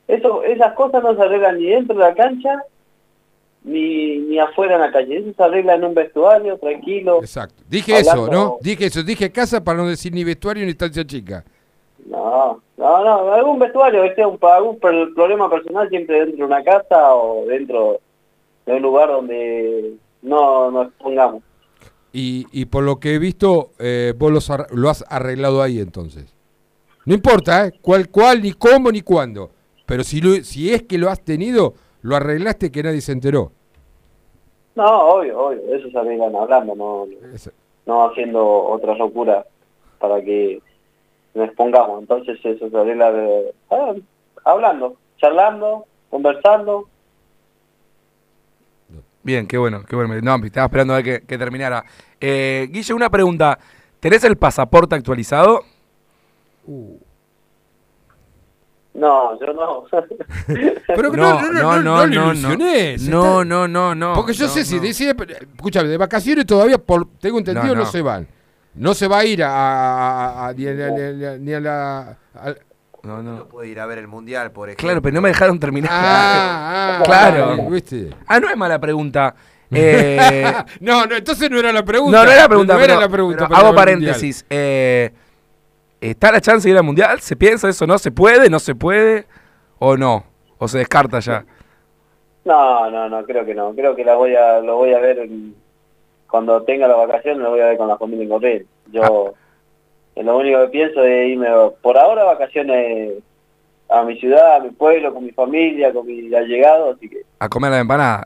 Eso, 0.07 0.45
esas 0.45 0.75
cosas 0.75 1.03
no 1.03 1.17
se 1.17 1.23
arreglan 1.23 1.59
ni 1.59 1.67
dentro 1.67 1.97
de 1.97 2.03
la 2.03 2.15
cancha 2.15 2.63
ni, 3.65 4.19
ni 4.19 4.39
afuera 4.39 4.75
en 4.75 4.81
la 4.83 4.93
calle. 4.93 5.19
Eso 5.19 5.33
se 5.37 5.43
arregla 5.43 5.75
en 5.75 5.85
un 5.85 5.95
vestuario, 5.95 6.59
tranquilo. 6.59 7.21
Exacto. 7.21 7.63
Dije 7.69 7.99
eso, 7.99 8.29
¿no? 8.29 8.59
Dije 8.61 8.87
eso. 8.87 9.03
Dije 9.03 9.33
casa 9.33 9.65
para 9.65 9.79
no 9.79 9.89
decir 9.89 10.13
ni 10.13 10.23
vestuario 10.23 10.65
ni 10.65 10.71
estancia 10.71 11.05
chica. 11.05 11.45
No, 12.07 12.61
no, 12.77 13.05
no, 13.05 13.33
algún 13.33 13.61
vestuario, 13.61 14.03
sea 14.15 14.27
un, 14.27 14.39
algún 14.43 14.79
problema 14.81 15.49
personal 15.49 15.89
siempre 15.89 16.19
dentro 16.19 16.37
de 16.37 16.45
una 16.45 16.65
casa 16.65 17.15
o 17.15 17.47
dentro 17.47 18.01
de 18.67 18.75
un 18.75 18.83
lugar 18.83 19.09
donde 19.09 19.95
no 20.21 20.71
nos 20.73 20.93
pongamos. 20.95 21.43
Y, 22.13 22.47
y 22.53 22.67
por 22.67 22.85
lo 22.85 23.01
que 23.01 23.15
he 23.15 23.19
visto, 23.19 23.71
eh, 23.79 24.13
vos 24.17 24.31
los 24.31 24.51
ar- 24.51 24.67
lo 24.73 24.91
has 24.91 25.05
arreglado 25.09 25.63
ahí 25.63 25.81
entonces. 25.81 26.35
No 27.07 27.15
importa, 27.15 27.67
¿eh? 27.67 27.73
Cuál, 27.81 28.09
cuál, 28.11 28.43
ni 28.43 28.53
cómo, 28.53 28.91
ni 28.93 29.01
cuándo. 29.01 29.51
Pero 29.87 30.05
si, 30.05 30.21
lo- 30.21 30.35
si 30.45 30.73
es 30.73 30.83
que 30.83 30.99
lo 30.99 31.09
has 31.11 31.21
tenido, 31.23 31.75
lo 32.03 32.15
arreglaste 32.17 32.71
que 32.71 32.83
nadie 32.83 33.01
se 33.01 33.13
enteró. 33.13 33.53
No, 34.75 34.85
obvio, 35.15 35.39
obvio, 35.39 35.75
eso 35.75 35.91
se 35.91 35.99
arreglan 35.99 36.35
hablando, 36.35 36.75
no, 36.75 37.07
no 37.87 38.05
haciendo 38.07 38.47
otra 38.65 38.95
locura 38.95 39.45
para 39.99 40.23
que 40.23 40.61
nos 41.35 41.51
pongamos. 41.55 42.01
Entonces 42.01 42.39
eso 42.45 42.69
se 42.71 42.77
arregla 42.77 43.13
de- 43.13 43.55
ah, 43.71 43.95
hablando, 44.45 44.97
charlando, 45.19 45.87
conversando. 46.11 46.89
Bien, 49.23 49.47
qué 49.47 49.57
bueno, 49.59 49.83
qué 49.89 49.95
bueno. 49.97 50.21
No, 50.21 50.45
estaba 50.45 50.67
esperando 50.67 50.95
a 50.95 50.97
ver 50.97 51.05
que, 51.21 51.27
que 51.27 51.39
terminara. 51.39 51.85
Eh, 52.21 52.69
Guille, 52.71 52.93
una 52.95 53.09
pregunta. 53.11 53.59
¿Tenés 54.01 54.25
el 54.25 54.37
pasaporte 54.37 54.95
actualizado? 54.97 55.63
Uh. 56.67 56.97
No, 58.95 59.39
yo 59.41 59.53
no. 59.55 59.85
Pero 60.87 61.13
No, 61.13 61.41
no, 61.41 61.53
no, 61.53 61.53
no, 61.53 61.83
no, 61.83 62.07
no, 62.07 62.35
no, 62.35 62.57
no, 62.57 63.05
No, 63.09 63.45
no, 63.45 63.69
no, 63.69 63.95
no. 63.95 64.13
Porque 64.15 64.33
yo 64.35 64.47
no, 64.47 64.53
sé 64.53 64.65
si 64.65 64.79
decide, 64.79 65.15
escúchame, 65.57 65.89
de 65.89 65.97
vacaciones 65.97 66.45
todavía, 66.45 66.79
por, 66.79 67.09
tengo 67.19 67.39
entendido, 67.39 67.69
No, 67.69 67.75
no, 67.75 67.81
no. 67.81 67.87
se 67.87 68.03
van. 68.03 68.27
No 68.75 68.93
se 68.95 69.07
va 69.07 69.19
a 69.21 69.25
ir 69.25 69.43
a, 69.45 69.51
a- 69.51 70.49
a- 70.49 70.53
ni 70.53 70.67
a, 70.67 70.73
la- 70.73 70.91
ni 70.91 71.01
a 71.01 71.11
la- 71.13 71.39
ni 71.39 71.53
a 71.53 71.61
la... 71.61 72.19
No, 73.03 73.23
no. 73.23 73.37
No 73.39 73.49
puede 73.49 73.69
ir 73.69 73.81
a 73.81 73.87
ver 73.87 73.99
el 73.99 74.07
mundial, 74.09 74.53
por 74.53 74.69
ejemplo. 74.69 74.87
Claro, 74.87 75.03
pero 75.03 75.15
no 75.15 75.21
me 75.21 75.29
dejaron 75.31 75.59
terminar. 75.59 75.91
Ah, 75.93 76.99
ah, 77.01 77.03
Claro. 77.05 77.57
¿viste? 77.71 78.11
Ah, 78.27 78.39
no 78.41 78.49
es 78.49 78.57
mala 78.57 78.79
pregunta. 78.81 79.35
Eh, 79.75 80.53
No, 80.81 81.07
no, 81.07 81.17
entonces 81.17 81.51
no 81.51 81.59
era 81.59 81.73
la 81.73 81.83
pregunta. 81.83 82.19
no, 82.19 82.25
no 82.27 82.31
era 82.31 82.43
la 82.43 82.49
pregunta. 82.49 82.75
No 82.75 82.79
pero- 82.81 82.93
era 82.93 83.01
la 83.01 83.09
pregunta. 83.09 83.49
pero 83.49 83.59
hago 83.59 83.75
paréntesis. 83.75 84.45
Eh, 84.51 85.11
¿Está 85.99 86.31
la 86.31 86.43
chance 86.43 86.69
de 86.69 86.73
ir 86.73 86.77
al 86.79 86.85
mundial? 86.85 87.21
¿Se 87.21 87.37
piensa 87.37 87.71
eso? 87.71 87.87
¿No 87.87 87.97
se 87.97 88.11
puede? 88.11 88.51
¿No 88.51 88.59
se 88.59 88.75
puede? 88.75 89.27
¿O 89.79 89.97
no? 89.97 90.25
¿O 90.59 90.69
se 90.69 90.77
descarta 90.77 91.21
ya? 91.21 91.47
No, 92.45 92.91
no, 92.91 93.09
no, 93.09 93.25
creo 93.25 93.47
que 93.47 93.55
no. 93.55 93.73
Creo 93.75 93.97
que 93.97 94.05
la 94.05 94.15
voy 94.17 94.35
a, 94.37 94.59
lo 94.61 94.77
voy 94.77 94.93
a 94.93 94.99
ver 94.99 95.27
cuando 96.29 96.63
tenga 96.65 96.87
las 96.87 96.99
vacaciones, 96.99 97.41
lo 97.43 97.49
voy 97.51 97.61
a 97.61 97.67
ver 97.69 97.79
con 97.79 97.89
la 97.89 97.97
familia 97.97 98.25
en 98.25 98.29
Corrientes. 98.29 98.67
Yo, 98.93 99.01
eh, 99.29 99.33
lo 100.17 100.39
único 100.39 100.61
que 100.63 100.69
pienso 100.69 101.03
es 101.05 101.29
irme 101.31 101.49
por 101.81 101.97
ahora 101.99 102.23
a 102.23 102.27
vacaciones 102.27 103.15
a 103.89 104.03
mi 104.05 104.19
ciudad, 104.19 104.57
a 104.57 104.61
mi 104.61 104.71
pueblo, 104.71 105.13
con 105.13 105.25
mi 105.25 105.33
familia, 105.33 105.93
con 105.93 106.07
mi 106.07 106.35
allegado, 106.35 106.93
así 106.93 107.09
que 107.09 107.23
A 107.39 107.49
comer 107.49 107.71
la 107.71 107.81
empanada. 107.81 108.23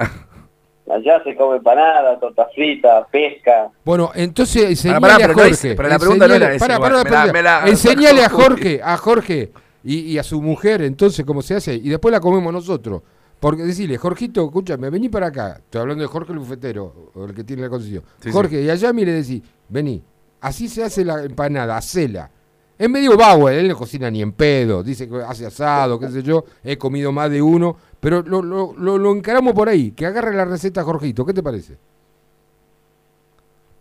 allá 0.90 1.22
se 1.24 1.34
come 1.34 1.56
empanada, 1.56 2.18
torta 2.18 2.46
frita, 2.54 3.06
pesca. 3.10 3.68
Bueno, 3.84 4.10
entonces 4.14 4.64
enseñale 4.70 5.24
a 5.24 5.32
Jorge. 5.34 5.74
pero 5.76 5.88
la 5.88 5.98
pregunta 5.98 6.28
no 6.28 6.34
era 6.34 6.54
esa 6.54 7.66
Enseñale 7.66 8.24
a 8.24 8.28
Jorge, 8.28 8.80
a 8.82 8.96
Jorge 8.96 9.50
y, 9.82 10.00
y 10.12 10.18
a 10.18 10.22
su 10.22 10.40
mujer, 10.40 10.82
entonces, 10.82 11.24
cómo 11.24 11.42
se 11.42 11.54
hace, 11.54 11.74
y 11.74 11.88
después 11.88 12.12
la 12.12 12.20
comemos 12.20 12.52
nosotros. 12.52 13.02
Porque 13.38 13.64
decirle, 13.64 13.98
Jorgito, 13.98 14.44
escúchame, 14.46 14.88
vení 14.88 15.08
para 15.10 15.26
acá. 15.26 15.56
Estoy 15.58 15.82
hablando 15.82 16.02
de 16.02 16.08
Jorge 16.08 16.32
el 16.32 16.38
bufetero, 16.38 17.10
o 17.14 17.24
el 17.26 17.34
que 17.34 17.44
tiene 17.44 17.62
la 17.62 17.68
concesión. 17.68 18.02
Sí, 18.20 18.30
Jorge, 18.32 18.62
y 18.62 18.70
allá 18.70 18.92
mire, 18.92 19.12
decís, 19.12 19.42
vení, 19.68 20.02
así 20.40 20.68
se 20.68 20.84
hace 20.84 21.04
la 21.04 21.22
empanada, 21.22 21.76
hacela. 21.76 22.30
Es 22.78 22.90
medio 22.90 23.16
Bauer, 23.16 23.58
él 23.58 23.68
no 23.68 23.76
cocina 23.76 24.10
ni 24.10 24.20
en 24.20 24.32
pedo, 24.32 24.82
dice 24.82 25.08
que 25.08 25.16
hace 25.16 25.46
asado, 25.46 25.98
qué 25.98 26.08
sé 26.08 26.22
yo, 26.22 26.44
he 26.62 26.76
comido 26.76 27.10
más 27.10 27.30
de 27.30 27.40
uno, 27.40 27.76
pero 28.00 28.22
lo, 28.22 28.42
lo, 28.42 28.74
lo, 28.76 28.98
lo 28.98 29.12
encaramos 29.12 29.54
por 29.54 29.68
ahí, 29.68 29.92
que 29.92 30.04
agarre 30.04 30.34
la 30.34 30.44
receta 30.44 30.84
Jorgito, 30.84 31.24
¿qué 31.24 31.32
te 31.32 31.42
parece? 31.42 31.78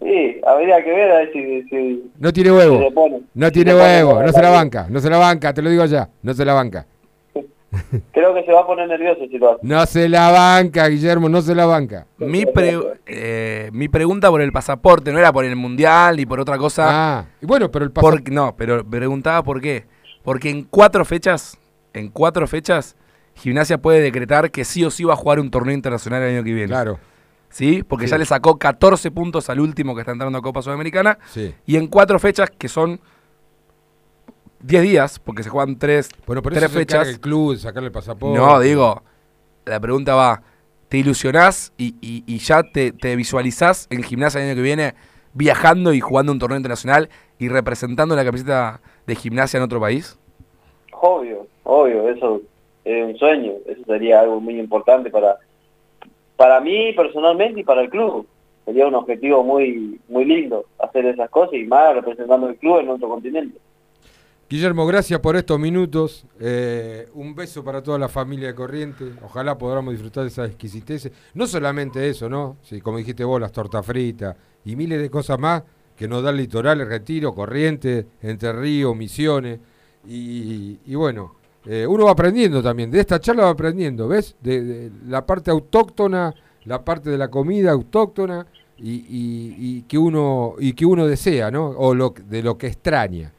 Sí, 0.02 0.40
habría 0.46 0.84
que 0.84 0.92
ver 0.92 1.12
a 1.12 1.16
ver 1.18 1.34
si, 1.34 1.64
si, 1.64 2.12
No 2.20 2.32
tiene 2.32 2.52
huevo. 2.52 3.20
No 3.34 3.52
tiene 3.52 3.74
huevo, 3.74 4.22
no 4.22 4.32
se 4.32 4.42
la 4.42 4.50
banca, 4.50 4.88
no 4.90 5.00
se 5.00 5.10
la 5.10 5.18
banca, 5.18 5.54
te 5.54 5.62
lo 5.62 5.70
digo 5.70 5.84
ya, 5.86 6.08
no 6.22 6.34
se 6.34 6.46
la 6.46 6.54
banca. 6.54 6.86
Creo 8.12 8.34
que 8.34 8.44
se 8.44 8.52
va 8.52 8.62
a 8.62 8.66
poner 8.68 8.88
nervioso 8.88 9.22
si 9.30 9.38
lo 9.38 9.52
hace. 9.52 9.60
No 9.64 9.86
se 9.86 10.10
la 10.10 10.32
banca, 10.32 10.88
Guillermo, 10.88 11.30
no 11.30 11.42
se 11.42 11.56
la 11.56 11.66
banca. 11.66 12.08
Mi, 12.18 12.46
pre- 12.46 12.80
eh, 13.06 13.70
mi 13.74 13.88
pregunta 13.90 14.30
por 14.30 14.42
el 14.42 14.52
pasaporte 14.52 15.12
no 15.12 15.20
era 15.20 15.32
por 15.34 15.46
el 15.46 15.56
mundial 15.56 16.18
ni 16.18 16.26
por 16.26 16.40
otra 16.40 16.58
cosa. 16.58 16.86
Ah, 17.20 17.26
y 17.42 17.46
bueno, 17.46 17.70
pero 17.72 17.86
el 17.86 17.92
pasaporte... 17.92 18.24
Por- 18.24 18.34
no, 18.34 18.56
pero 18.56 18.86
preguntaba 18.88 19.44
por 19.44 19.62
qué. 19.62 19.86
Porque 20.24 20.50
en 20.50 20.64
cuatro 20.64 21.06
fechas, 21.06 21.58
en 21.94 22.10
cuatro 22.10 22.48
fechas, 22.48 22.96
Gimnasia 23.36 23.78
puede 23.78 24.02
decretar 24.02 24.50
que 24.52 24.64
sí 24.66 24.84
o 24.86 24.90
sí 24.92 25.04
va 25.04 25.14
a 25.14 25.18
jugar 25.18 25.40
un 25.40 25.52
torneo 25.52 25.76
internacional 25.76 26.24
el 26.24 26.36
año 26.36 26.44
que 26.44 26.54
viene. 26.54 26.70
Claro, 26.70 27.00
¿Sí? 27.50 27.84
Porque 27.88 28.06
Sí. 28.08 28.12
ya 28.12 28.18
le 28.18 28.26
sacó 28.26 28.58
14 28.58 29.12
puntos 29.12 29.50
al 29.50 29.62
último 29.62 29.94
que 29.96 30.02
está 30.02 30.12
entrando 30.12 30.38
a 30.38 30.42
Copa 30.42 30.62
Sudamericana. 30.62 31.18
sí. 31.32 31.54
Y 31.66 31.78
en 31.78 31.88
cuatro 31.88 32.20
fechas, 32.20 32.50
que 32.50 32.68
son 32.68 33.00
10 34.62 34.84
días, 34.84 35.20
porque 35.20 35.44
se 35.44 35.50
juegan 35.50 35.78
tres, 35.78 36.10
Bueno, 36.26 36.42
por 36.42 36.52
tres 36.54 36.64
eso 36.66 36.74
se 36.74 36.80
fechas. 36.80 37.08
el 37.08 37.20
club 37.20 37.56
sacarle 37.58 37.88
el 37.88 37.92
pasaporte. 37.94 38.38
No, 38.38 38.60
digo, 38.60 39.04
la 39.66 39.80
pregunta 39.80 40.16
va, 40.16 40.42
¿te 40.90 40.98
ilusionás 40.98 41.74
y, 41.78 41.96
y- 42.02 42.24
y 42.26 42.38
ya 42.40 42.64
te, 42.64 42.92
te 42.92 43.16
visualizás 43.16 43.88
en 43.92 44.04
gimnasia 44.04 44.42
el 44.42 44.48
año 44.48 44.56
que 44.56 44.62
viene 44.62 44.96
viajando 45.34 45.94
y 45.94 46.00
jugando 46.00 46.32
un 46.32 46.40
torneo 46.40 46.58
internacional 46.58 47.10
y 47.38 47.50
representando 47.50 48.16
la 48.16 48.24
camiseta 48.26 48.80
de 49.06 49.16
gimnasia 49.16 49.58
en 49.58 49.64
otro 49.64 49.80
país? 49.80 50.18
Obvio, 50.94 51.46
obvio, 51.64 52.10
eso 52.10 52.42
es 52.86 53.04
un 53.06 53.18
sueño, 53.18 53.54
eso 53.68 53.82
sería 53.86 54.22
algo 54.22 54.40
muy 54.40 54.60
importante 54.60 55.10
para 55.10 55.38
para 56.38 56.60
mí 56.60 56.92
personalmente 56.94 57.62
y 57.62 57.64
para 57.64 57.82
el 57.82 57.90
club. 57.90 58.28
Sería 58.66 58.88
un 58.88 58.96
objetivo 58.96 59.44
muy 59.44 60.00
muy 60.10 60.26
lindo 60.26 60.66
hacer 60.80 61.06
esas 61.06 61.30
cosas 61.30 61.54
y 61.54 61.64
más 61.66 61.94
representando 61.96 62.48
el 62.50 62.56
club 62.58 62.80
en 62.80 62.90
otro 62.90 63.10
continente. 63.10 63.58
Guillermo, 64.48 64.86
gracias 64.86 65.20
por 65.22 65.36
estos 65.36 65.60
minutos. 65.60 66.24
Eh, 66.40 67.10
un 67.16 67.34
beso 67.34 67.64
para 67.64 67.82
toda 67.82 67.98
la 67.98 68.08
familia 68.08 68.50
de 68.50 68.54
Corrientes. 68.54 69.14
Ojalá 69.24 69.58
podamos 69.58 69.92
disfrutar 69.92 70.22
de 70.22 70.30
esas 70.30 70.50
exquisiteces. 70.50 71.12
No 71.34 71.48
solamente 71.48 72.08
eso, 72.08 72.30
¿no? 72.30 72.58
Sí, 72.62 72.80
como 72.80 73.00
dijiste 73.00 73.24
vos, 73.24 73.42
las 73.42 73.52
tortas 73.52 73.84
fritas 73.84 74.36
y 74.64 74.76
miles 74.76 75.02
de 75.02 75.10
cosas 75.10 75.40
más 75.40 75.64
que 75.98 76.08
nos 76.08 76.22
da 76.22 76.30
el 76.30 76.38
litoral, 76.38 76.88
Retiro, 76.88 77.34
Corrientes, 77.34 78.06
Entre 78.22 78.54
Ríos, 78.54 78.96
Misiones. 78.96 79.60
Y, 80.08 80.94
bueno, 80.94 81.38
eh, 81.66 81.88
uno 81.88 82.06
va 82.06 82.12
aprendiendo 82.12 82.62
también. 82.62 82.92
De 82.92 83.00
esta 83.00 83.20
charla 83.20 83.46
va 83.46 83.50
aprendiendo, 83.50 84.08
¿ves? 84.08 84.36
De, 84.42 84.92
la 85.08 85.26
parte 85.26 85.50
autóctona, 85.50 86.36
la 86.66 86.86
parte 86.86 87.10
de 87.10 87.18
la 87.18 87.30
comida 87.30 87.72
autóctona 87.72 88.46
y 88.78 89.82
que 89.84 89.98
uno 89.98 90.54
y 90.60 90.74
que 90.74 90.86
uno 90.86 91.08
desea, 91.08 91.50
¿no? 91.50 91.70
O 91.70 91.96
lo, 91.96 92.14
de 92.28 92.44
lo 92.44 92.60
que 92.60 92.68
extraña. 92.68 93.32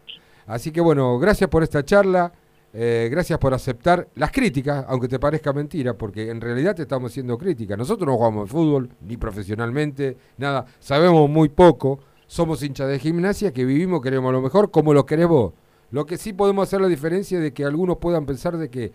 Así 0.47 0.71
que 0.71 0.81
bueno, 0.81 1.19
gracias 1.19 1.51
por 1.51 1.63
esta 1.63 1.85
charla, 1.85 2.33
eh, 2.73 3.09
gracias 3.11 3.39
por 3.39 3.55
aceptar 3.55 4.09
las 4.15 4.31
críticas, 4.31 4.85
aunque 4.89 5.09
te 5.09 5.19
parezca 5.19 5.53
mentira, 5.53 5.95
porque 5.95 6.31
en 6.31 6.41
realidad 6.41 6.75
te 6.75 6.83
estamos 6.83 7.11
haciendo 7.11 7.37
críticas. 7.39 7.77
Nosotros 7.77 8.07
no 8.07 8.17
jugamos 8.17 8.43
al 8.43 8.49
fútbol, 8.49 8.91
ni 9.01 9.17
profesionalmente, 9.17 10.17
nada, 10.39 10.67
sabemos 10.79 11.29
muy 11.29 11.49
poco, 11.49 12.01
somos 12.27 12.63
hinchas 12.63 12.89
de 12.89 12.99
gimnasia 12.99 13.53
que 13.53 13.65
vivimos, 13.65 14.01
queremos 14.03 14.33
lo 14.33 14.41
mejor 14.41 14.71
como 14.71 14.93
lo 14.95 15.07
querés 15.07 15.29
vos. 15.29 15.53
Lo 15.91 16.05
que 16.05 16.19
sí 16.19 16.33
podemos 16.33 16.69
hacer 16.69 16.81
la 16.81 16.89
diferencia 16.89 17.39
de 17.39 17.53
que 17.53 17.65
algunos 17.65 17.99
puedan 17.99 18.27
pensar 18.27 18.57
de 18.57 18.69
que 18.69 18.93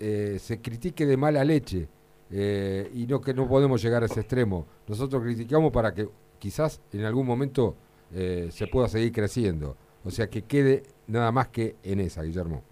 eh, 0.00 0.38
se 0.40 0.60
critique 0.60 1.06
de 1.06 1.16
mala 1.16 1.44
leche 1.44 1.88
eh, 2.30 2.90
y 2.92 3.06
no 3.06 3.20
que 3.20 3.32
no 3.32 3.46
podemos 3.46 3.80
llegar 3.80 4.02
a 4.02 4.06
ese 4.06 4.20
extremo. 4.20 4.66
Nosotros 4.88 5.22
criticamos 5.22 5.72
para 5.72 5.94
que 5.94 6.08
quizás 6.38 6.80
en 6.92 7.04
algún 7.04 7.26
momento 7.26 7.76
eh, 8.12 8.48
se 8.50 8.66
pueda 8.66 8.88
seguir 8.88 9.12
creciendo. 9.12 9.76
O 10.04 10.10
sea, 10.10 10.28
que 10.28 10.42
quede 10.42 10.82
nada 11.06 11.32
más 11.32 11.48
que 11.48 11.76
en 11.82 12.00
esa, 12.00 12.22
Guillermo. 12.22 12.62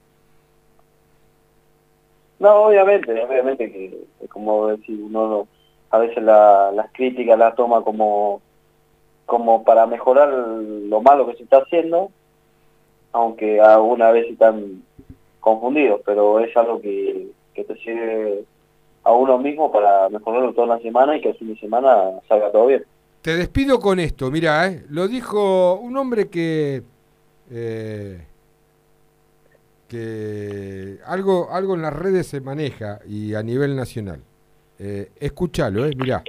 No, 2.39 2.65
obviamente, 2.65 3.13
obviamente 3.23 3.71
que 3.71 4.05
como 4.29 4.69
decir, 4.69 4.99
uno 5.03 5.29
no- 5.29 5.49
a 5.91 5.99
veces 5.99 6.23
la- 6.23 6.73
las 6.73 6.91
críticas 6.93 7.39
las 7.39 7.55
toma 7.55 7.83
como 7.83 8.41
como 9.27 9.65
para 9.65 9.87
mejorar 9.87 10.29
lo 10.31 11.01
malo 11.01 11.27
que 11.27 11.37
se 11.37 11.45
está 11.45 11.59
haciendo, 11.59 12.11
aunque 13.13 13.61
algunas 13.61 14.13
veces 14.13 14.33
están 14.33 14.83
confundidos, 15.41 16.01
pero 16.05 16.41
es 16.41 16.55
algo 16.57 16.81
que, 16.81 17.29
que 17.55 17.65
te 17.65 17.77
sirve 17.77 18.45
a 19.05 19.13
uno 19.13 19.39
mismo 19.39 19.73
para 19.73 20.09
mejorarlo 20.11 20.53
toda 20.53 20.67
la 20.77 20.81
semana 20.81 21.17
y 21.17 21.21
que 21.21 21.31
el 21.31 21.37
fin 21.37 21.55
de 21.55 21.61
semana 21.61 22.11
salga 22.29 22.51
todo 22.53 22.67
bien. 22.67 22.85
Te 23.23 23.37
despido 23.37 23.79
con 23.81 24.01
esto, 24.01 24.31
mira, 24.31 24.67
eh, 24.67 24.85
lo 24.91 25.09
dijo 25.09 25.75
un 25.77 25.97
hombre 25.97 26.29
que 26.29 26.83
eh, 27.55 28.27
que 29.89 30.99
algo 31.05 31.53
algo 31.53 31.75
en 31.75 31.83
las 31.83 31.93
redes 31.93 32.27
se 32.27 32.41
maneja 32.41 33.01
y 33.07 33.35
a 33.35 33.43
nivel 33.43 33.77
nacional. 33.77 34.25
Eh, 34.79 35.13
escúchalo, 35.21 35.85
eh, 35.85 35.93
mira. 35.95 36.25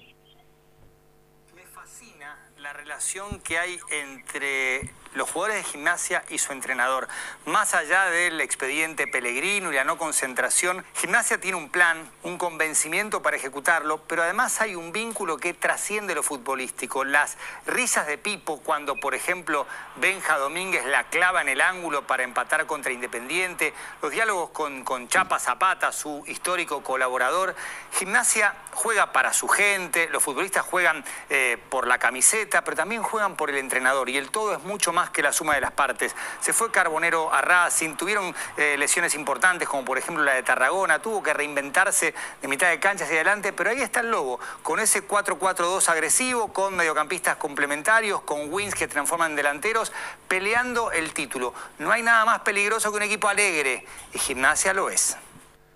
Me 1.55 1.65
fascina 1.67 2.37
la 2.59 2.73
relación 2.73 3.39
que 3.39 3.57
hay 3.57 3.79
entre 3.89 4.91
los 5.15 5.29
jugadores 5.29 5.63
de 5.63 5.71
gimnasia 5.71 6.23
y 6.29 6.37
su 6.37 6.51
entrenador. 6.51 7.07
Más 7.45 7.73
allá 7.73 8.05
del 8.05 8.41
expediente 8.41 9.07
Pellegrino 9.07 9.71
y 9.71 9.75
la 9.75 9.83
no 9.83 9.97
concentración, 9.97 10.85
gimnasia 10.95 11.39
tiene 11.39 11.57
un 11.57 11.69
plan, 11.69 12.09
un 12.23 12.37
convencimiento 12.37 13.21
para 13.21 13.37
ejecutarlo, 13.37 13.99
pero 14.07 14.23
además 14.23 14.61
hay 14.61 14.75
un 14.75 14.91
vínculo 14.91 15.37
que 15.37 15.53
trasciende 15.53 16.15
lo 16.15 16.23
futbolístico. 16.23 17.03
Las 17.03 17.37
risas 17.65 18.07
de 18.07 18.17
Pipo 18.17 18.61
cuando, 18.61 18.95
por 18.95 19.15
ejemplo, 19.15 19.67
Benja 19.97 20.37
Domínguez 20.37 20.85
la 20.85 21.05
clava 21.05 21.41
en 21.41 21.49
el 21.49 21.61
ángulo 21.61 22.07
para 22.07 22.23
empatar 22.23 22.65
contra 22.65 22.91
Independiente, 22.91 23.73
los 24.01 24.11
diálogos 24.11 24.49
con, 24.51 25.07
Chapa 25.07 25.39
Zapata, 25.39 25.91
su 25.91 26.23
histórico 26.27 26.83
colaborador. 26.83 27.55
Gimnasia 27.93 28.55
juega 28.73 29.11
para 29.11 29.33
su 29.33 29.47
gente, 29.47 30.07
los 30.09 30.23
futbolistas 30.23 30.63
juegan 30.65 31.03
eh, 31.29 31.57
por 31.69 31.87
la 31.87 31.99
camiseta, 31.99 32.63
pero 32.63 32.77
también 32.77 33.03
juegan 33.03 33.35
por 33.35 33.49
el 33.49 33.57
entrenador 33.57 34.09
y 34.09 34.17
el 34.17 34.31
todo 34.31 34.53
es 34.53 34.63
mucho 34.63 34.93
más 34.93 35.02
que 35.09 35.21
la 35.21 35.31
suma 35.33 35.55
de 35.55 35.61
las 35.61 35.71
partes. 35.71 36.15
Se 36.41 36.53
fue 36.53 36.71
Carbonero 36.71 37.33
a 37.33 37.41
Racing, 37.41 37.95
tuvieron 37.95 38.33
eh, 38.57 38.75
lesiones 38.77 39.15
importantes 39.15 39.67
como 39.67 39.85
por 39.85 39.97
ejemplo 39.97 40.23
la 40.23 40.33
de 40.33 40.43
Tarragona, 40.43 40.99
tuvo 40.99 41.21
que 41.23 41.33
reinventarse 41.33 42.13
de 42.41 42.47
mitad 42.47 42.69
de 42.69 42.79
cancha 42.79 43.05
hacia 43.05 43.15
adelante, 43.17 43.53
pero 43.53 43.69
ahí 43.69 43.81
está 43.81 44.01
el 44.01 44.11
Lobo, 44.11 44.39
con 44.61 44.79
ese 44.79 45.07
4-4-2 45.07 45.87
agresivo, 45.89 46.53
con 46.53 46.75
mediocampistas 46.75 47.37
complementarios, 47.37 48.21
con 48.21 48.51
wins 48.53 48.75
que 48.75 48.87
transforman 48.87 49.35
delanteros, 49.35 49.91
peleando 50.27 50.91
el 50.91 51.13
título. 51.13 51.53
No 51.79 51.91
hay 51.91 52.03
nada 52.03 52.25
más 52.25 52.39
peligroso 52.41 52.91
que 52.91 52.97
un 52.97 53.03
equipo 53.03 53.27
alegre 53.27 53.85
y 54.13 54.19
Gimnasia 54.19 54.73
lo 54.73 54.89
es. 54.89 55.17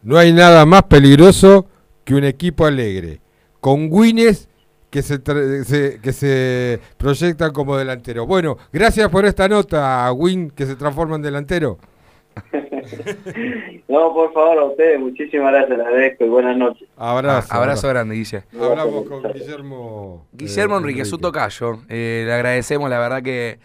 No 0.04 0.18
hay 0.18 0.32
nada 0.32 0.66
más 0.66 0.84
peligroso 0.84 1.68
que 2.06 2.14
un 2.16 2.24
equipo 2.24 2.66
alegre, 2.66 3.20
con 3.60 3.88
Wines 3.92 4.48
que 4.90 5.02
se, 5.02 5.20
se- 5.66 6.00
que 6.02 6.14
se 6.14 6.80
proyectan 6.98 7.52
como 7.54 7.76
delantero. 7.78 8.26
Bueno, 8.26 8.58
gracias 8.72 9.10
por 9.10 9.26
esta 9.26 9.48
nota, 9.48 10.12
Win, 10.14 10.50
que 10.52 10.66
se 10.66 10.76
transforma 10.76 11.16
en 11.18 11.22
delantero. 11.22 11.78
No, 13.90 14.14
por 14.14 14.32
favor, 14.34 14.58
a 14.60 14.64
ustedes, 14.66 15.00
muchísimas 15.00 15.52
gracias, 15.52 15.78
les 15.78 15.88
agradezco 15.88 16.26
y 16.26 16.30
buenas 16.30 16.58
noches. 16.58 16.88
Abrazo. 16.96 17.48
Ah, 17.52 17.58
abrazo 17.58 17.88
grande, 17.90 18.16
Guille. 18.16 18.44
Hablamos 18.62 19.06
con 19.08 19.24
Guillermo. 19.34 20.26
Guillermo 20.32 20.76
eh, 20.76 20.78
Enrique, 20.80 21.06
su 21.06 21.16
Enrique. 21.16 21.28
tocayo. 21.28 21.80
Eh, 21.90 22.24
le 22.26 22.34
agradecemos, 22.34 22.90
la 22.90 23.00
verdad 23.00 23.22
que 23.24 23.60